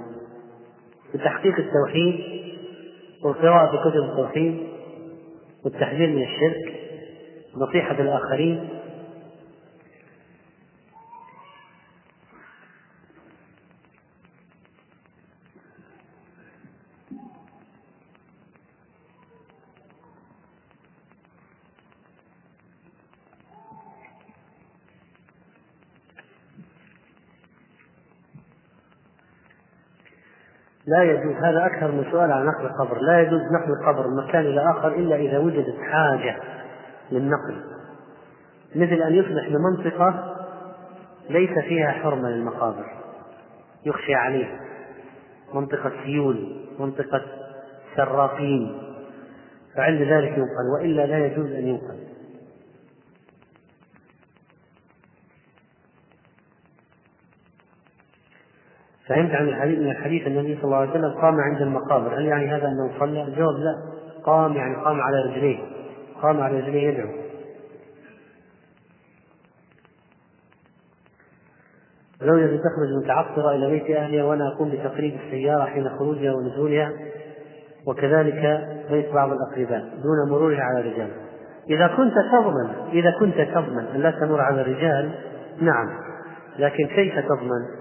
بتحقيق 1.14 1.56
التوحيد 1.60 2.20
والقراءة 3.24 3.72
في 3.72 3.90
كتب 3.90 4.04
التوحيد 4.12 4.68
والتحذير 5.66 6.10
من 6.10 6.24
الشرك 6.24 6.80
نصيحة 7.58 8.00
الآخرين 8.00 8.70
لا 30.96 31.04
يجوز 31.04 31.36
هذا 31.36 31.66
أكثر 31.66 31.92
من 31.92 32.06
سؤال 32.12 32.32
عن 32.32 32.46
نقل 32.46 32.66
القبر. 32.66 33.02
لا 33.02 33.22
يجوز 33.22 33.42
نقل 33.42 33.72
القبر 33.82 34.08
من 34.08 34.16
مكان 34.16 34.42
إلى 34.42 34.72
آخر 34.72 34.88
إلا 34.88 35.16
إذا 35.16 35.38
وجدت 35.38 35.80
حاجة 35.92 36.38
للنقل 37.12 37.56
مثل 38.76 39.02
أن 39.02 39.14
يصبح 39.14 39.50
بمنطقة 39.50 40.36
ليس 41.30 41.60
فيها 41.60 41.92
حرمة 41.92 42.30
للمقابر. 42.30 42.86
يخشى 43.86 44.16
عليه 44.16 44.60
منطقة 45.54 45.92
سيول 46.04 46.62
منطقة 46.80 47.22
سراقين 47.96 48.82
فعند 49.76 50.02
ذلك 50.02 50.38
ينقل 50.38 50.70
وإلا 50.80 51.06
لا 51.06 51.26
يجوز 51.26 51.52
أن 51.52 51.68
ينقل. 51.68 52.05
فهمت 59.08 59.32
عن 59.32 59.48
الحديث 59.48 59.80
من 59.80 59.92
الحديث 59.92 60.28
النبي 60.28 60.56
صلى 60.56 60.64
الله 60.64 60.78
عليه 60.78 60.90
وسلم 60.90 61.12
قام 61.22 61.36
عند 61.40 61.62
المقابر. 61.62 62.18
هل 62.18 62.26
يعني 62.26 62.48
هذا 62.48 62.68
أنه 62.68 63.00
صلى؟ 63.00 63.24
الجواب 63.24 63.56
لا. 63.56 63.76
قام 64.24 64.54
يعني 64.54 64.76
قام 64.76 65.02
على 65.02 65.22
رجليه. 65.22 65.58
قام 66.22 66.42
على 66.42 66.60
رجليه 66.60 66.88
يدعو. 66.88 67.26
زوجتي 72.22 72.58
تخرج 72.58 73.04
متعطرة 73.04 73.56
إلى 73.56 73.70
بيت 73.70 73.98
أهلها 73.98 74.24
وأنا 74.24 74.48
أقوم 74.48 74.70
بتقريب 74.70 75.18
السيارة 75.26 75.66
حين 75.66 75.90
خروجها 75.90 76.34
ونزولها 76.34 76.92
وكذلك 77.88 78.68
بيت 78.92 79.14
بعض 79.14 79.32
الأقرباء 79.32 79.80
دون 79.80 80.30
مرورها 80.30 80.62
على 80.62 80.80
الرجال 80.80 81.10
إذا 81.70 81.88
كنت 81.88 82.14
تضمن 82.32 82.70
إذا 82.92 83.12
كنت 83.20 83.36
تضمن 83.36 83.86
أن 83.96 84.02
لا 84.02 84.12
تمر 84.12 84.42
على 84.42 84.62
الرجال 84.62 85.12
نعم. 85.62 85.90
لكن 86.60 86.88
كيف 86.88 87.20
تضمن؟ 87.20 87.75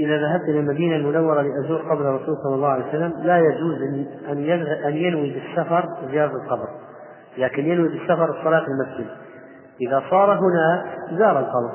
إذا 0.00 0.16
ذهبت 0.16 0.48
إلى 0.48 0.60
المدينة 0.60 0.96
المنورة 0.96 1.42
لأزور 1.42 1.80
قبر 1.80 2.16
الرسول 2.16 2.36
صلى 2.44 2.54
الله 2.54 2.68
عليه 2.68 2.88
وسلم 2.88 3.12
لا 3.22 3.38
يجوز 3.38 3.82
أن 3.82 4.06
أن 4.84 4.96
ينوي 4.96 5.30
بالسفر 5.30 5.88
زيارة 6.10 6.32
القبر. 6.44 6.68
لكن 7.38 7.66
ينوي 7.66 7.88
بالسفر 7.88 8.30
الصلاة 8.38 8.60
في 8.60 8.66
المسجد. 8.66 9.10
إذا 9.80 10.02
صار 10.10 10.32
هنا 10.32 10.84
زار 11.18 11.38
القبر. 11.38 11.72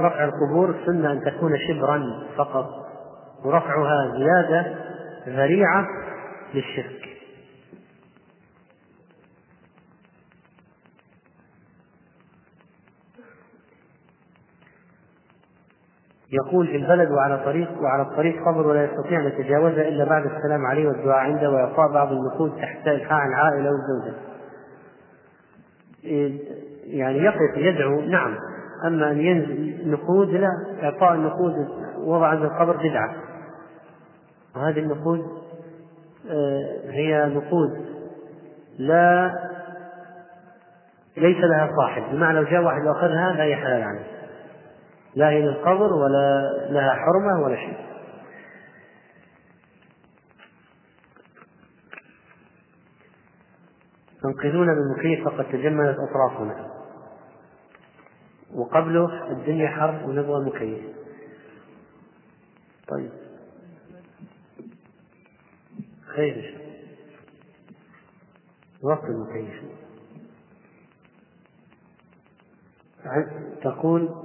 رفع 0.00 0.24
القبور 0.24 0.70
السنة 0.70 1.12
أن 1.12 1.20
تكون 1.20 1.52
شبرا 1.68 2.02
فقط 2.36 2.66
ورفعها 3.44 4.12
زيادة 4.18 4.74
ذريعة 5.28 5.86
للشرك. 6.54 7.11
يقول 16.32 16.66
في 16.66 16.76
البلد 16.76 17.10
وعلى 17.10 17.38
طريق 17.44 17.68
وعلى 17.82 18.02
الطريق 18.02 18.34
قبر 18.48 18.66
ولا 18.66 18.84
يستطيع 18.84 19.20
أن 19.20 19.26
يتجاوزها 19.26 19.88
إلا 19.88 20.04
بعد 20.04 20.22
السلام 20.26 20.66
عليه 20.66 20.88
والدعاء 20.88 21.18
عنده 21.18 21.50
واعطاء 21.50 21.92
بعض 21.92 22.12
النقود 22.12 22.56
تحت 22.56 22.88
إلحاء 22.88 23.20
العائلة 23.26 23.70
والزوجة. 23.70 24.14
يعني 26.86 27.18
يقف 27.18 27.56
يدعو 27.56 28.00
نعم 28.00 28.36
أما 28.86 29.10
أن 29.10 29.20
ينزل 29.20 29.90
نقود 29.90 30.28
لا 30.28 30.48
إعطاء 30.82 31.14
النقود 31.14 31.52
وضع 31.98 32.26
عند 32.26 32.42
القبر 32.42 32.76
بدعة. 32.76 33.14
وهذه 34.56 34.78
النقود 34.78 35.20
آه، 36.30 36.90
هي 36.90 37.26
نقود 37.26 37.86
لا 38.78 39.32
ليس 41.16 41.44
لها 41.44 41.70
صاحب 41.76 42.02
بمعنى 42.12 42.38
لو 42.38 42.44
جاء 42.44 42.62
واحد 42.62 42.86
وأخذها 42.86 43.32
لا 43.32 43.44
يحلال 43.44 43.82
عنه 43.82 44.00
لا 45.14 45.30
هي 45.30 45.42
للقبر 45.42 45.92
ولا 45.92 46.52
لها 46.70 46.94
حرمة 46.94 47.44
ولا 47.44 47.56
شيء. 47.56 47.92
تنقذون 54.22 54.66
بالمكيف 54.66 55.28
فقد 55.28 55.44
تجمدت 55.44 55.96
أطرافنا. 55.98 56.72
وقبله 58.54 59.30
الدنيا 59.30 59.68
حر 59.68 60.04
ونبغى 60.06 60.44
مكيف. 60.44 60.96
طيب. 62.88 63.10
خير. 66.06 66.58
وقت 68.82 69.04
المكيف. 69.04 69.62
تقول 73.62 74.21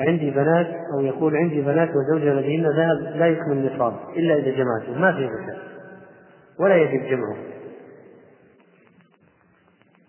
عندي 0.00 0.30
بنات 0.30 0.66
أو 0.94 1.00
يقول 1.00 1.36
عندي 1.36 1.60
بنات 1.62 1.88
وزوجها 1.88 2.34
لديهن 2.34 2.66
ذهب 2.66 3.16
لا 3.16 3.26
يكمل 3.26 3.52
النصاب 3.52 3.94
إلا 4.16 4.34
إذا 4.34 4.50
جمعته 4.50 4.98
ما 4.98 5.12
في 5.12 5.28
زكاة 5.28 5.58
ولا 6.58 6.76
يجب 6.76 7.02
جمعه. 7.10 7.36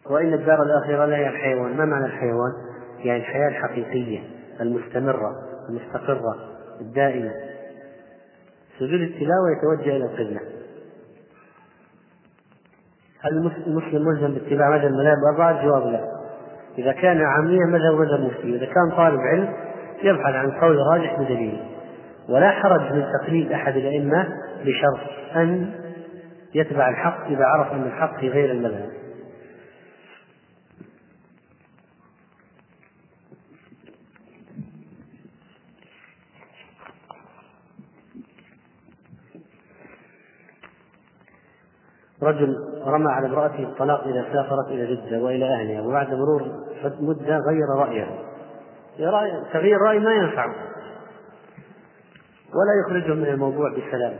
وإن 0.10 0.34
الدار 0.34 0.64
الآخرة 0.64 1.06
لا 1.06 1.18
هي 1.18 1.28
الحيوان. 1.28 1.78
ما 1.78 1.86
معنى 1.86 2.06
الحيوان؟ 2.06 2.52
يعني 3.00 3.20
الحياة 3.20 3.48
الحقيقية 3.48 4.20
المستمرة 4.62 5.32
المستقرة 5.70 6.36
الدائمة. 6.82 7.32
سجود 8.80 9.02
التلاوة 9.02 9.52
يتوجه 9.58 9.96
إلى 9.96 10.06
القبلة. 10.06 10.40
هل 13.22 13.52
المسلم 13.68 14.06
ملزم 14.06 14.34
باتباع 14.34 14.70
مذهب 14.70 14.86
المذاهب 14.86 15.18
الأربعة؟ 15.18 15.60
الجواب 15.60 15.88
لا. 15.88 16.12
إذا 16.78 16.92
كان 16.92 17.22
عاميا 17.22 17.66
مذهب 17.66 17.94
مذهب 17.94 18.20
مفتي. 18.20 18.56
إذا 18.56 18.66
كان 18.66 18.98
طالب 18.98 19.20
علم 19.20 19.54
يبحث 20.06 20.34
عن 20.34 20.52
قول 20.52 20.78
راجح 20.78 21.20
بدليل. 21.20 21.64
ولا 22.30 22.52
حرج 22.52 22.94
من 22.94 23.06
تقليد 23.20 23.52
أحد 23.52 23.76
الأئمة 23.76 24.28
بشرط 24.66 25.00
أن 25.36 25.72
يتبع 26.56 26.90
الحق 26.90 27.26
إذا 27.26 27.46
عرف 27.46 27.72
أن 27.74 27.84
الحق 27.84 28.20
في 28.20 28.30
غير 28.30 28.52
المذهب. 28.52 28.90
رجل 42.24 42.56
رمى 42.86 43.12
على 43.12 43.28
امرأته 43.28 43.64
الطلاق 43.64 44.08
إذا 44.08 44.26
سافرت 44.34 44.68
إلى 44.68 44.96
جدة 44.96 45.20
وإلى 45.24 45.46
أهلها 45.46 45.82
وبعد 45.82 46.14
مرور 46.14 46.42
مدة 47.00 47.38
غير 47.38 47.70
رأيه 47.78 48.35
تغيير 49.54 49.76
الرأي 49.76 50.00
ما 50.00 50.14
ينفع. 50.14 50.46
ولا 52.46 52.74
يخرجه 52.86 53.14
من 53.14 53.26
الموضوع 53.26 53.72
بسلام. 53.72 54.20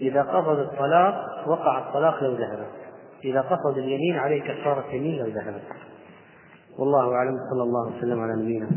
إذا 0.00 0.22
قصد 0.22 0.58
الطلاق 0.58 1.48
وقع 1.48 1.88
الطلاق 1.88 2.22
لو 2.22 2.32
ذهبت 2.32 2.70
إذا 3.24 3.40
قصد 3.40 3.78
اليمين 3.78 4.16
عليه 4.18 4.42
كفارة 4.42 4.84
يمين 4.92 5.18
لو 5.18 5.26
ذهبت 5.26 5.62
والله 6.78 7.14
أعلم. 7.14 7.36
صلى 7.50 7.62
الله 7.62 7.96
وسلم 7.96 8.20
على 8.20 8.42
نبينا 8.42 8.68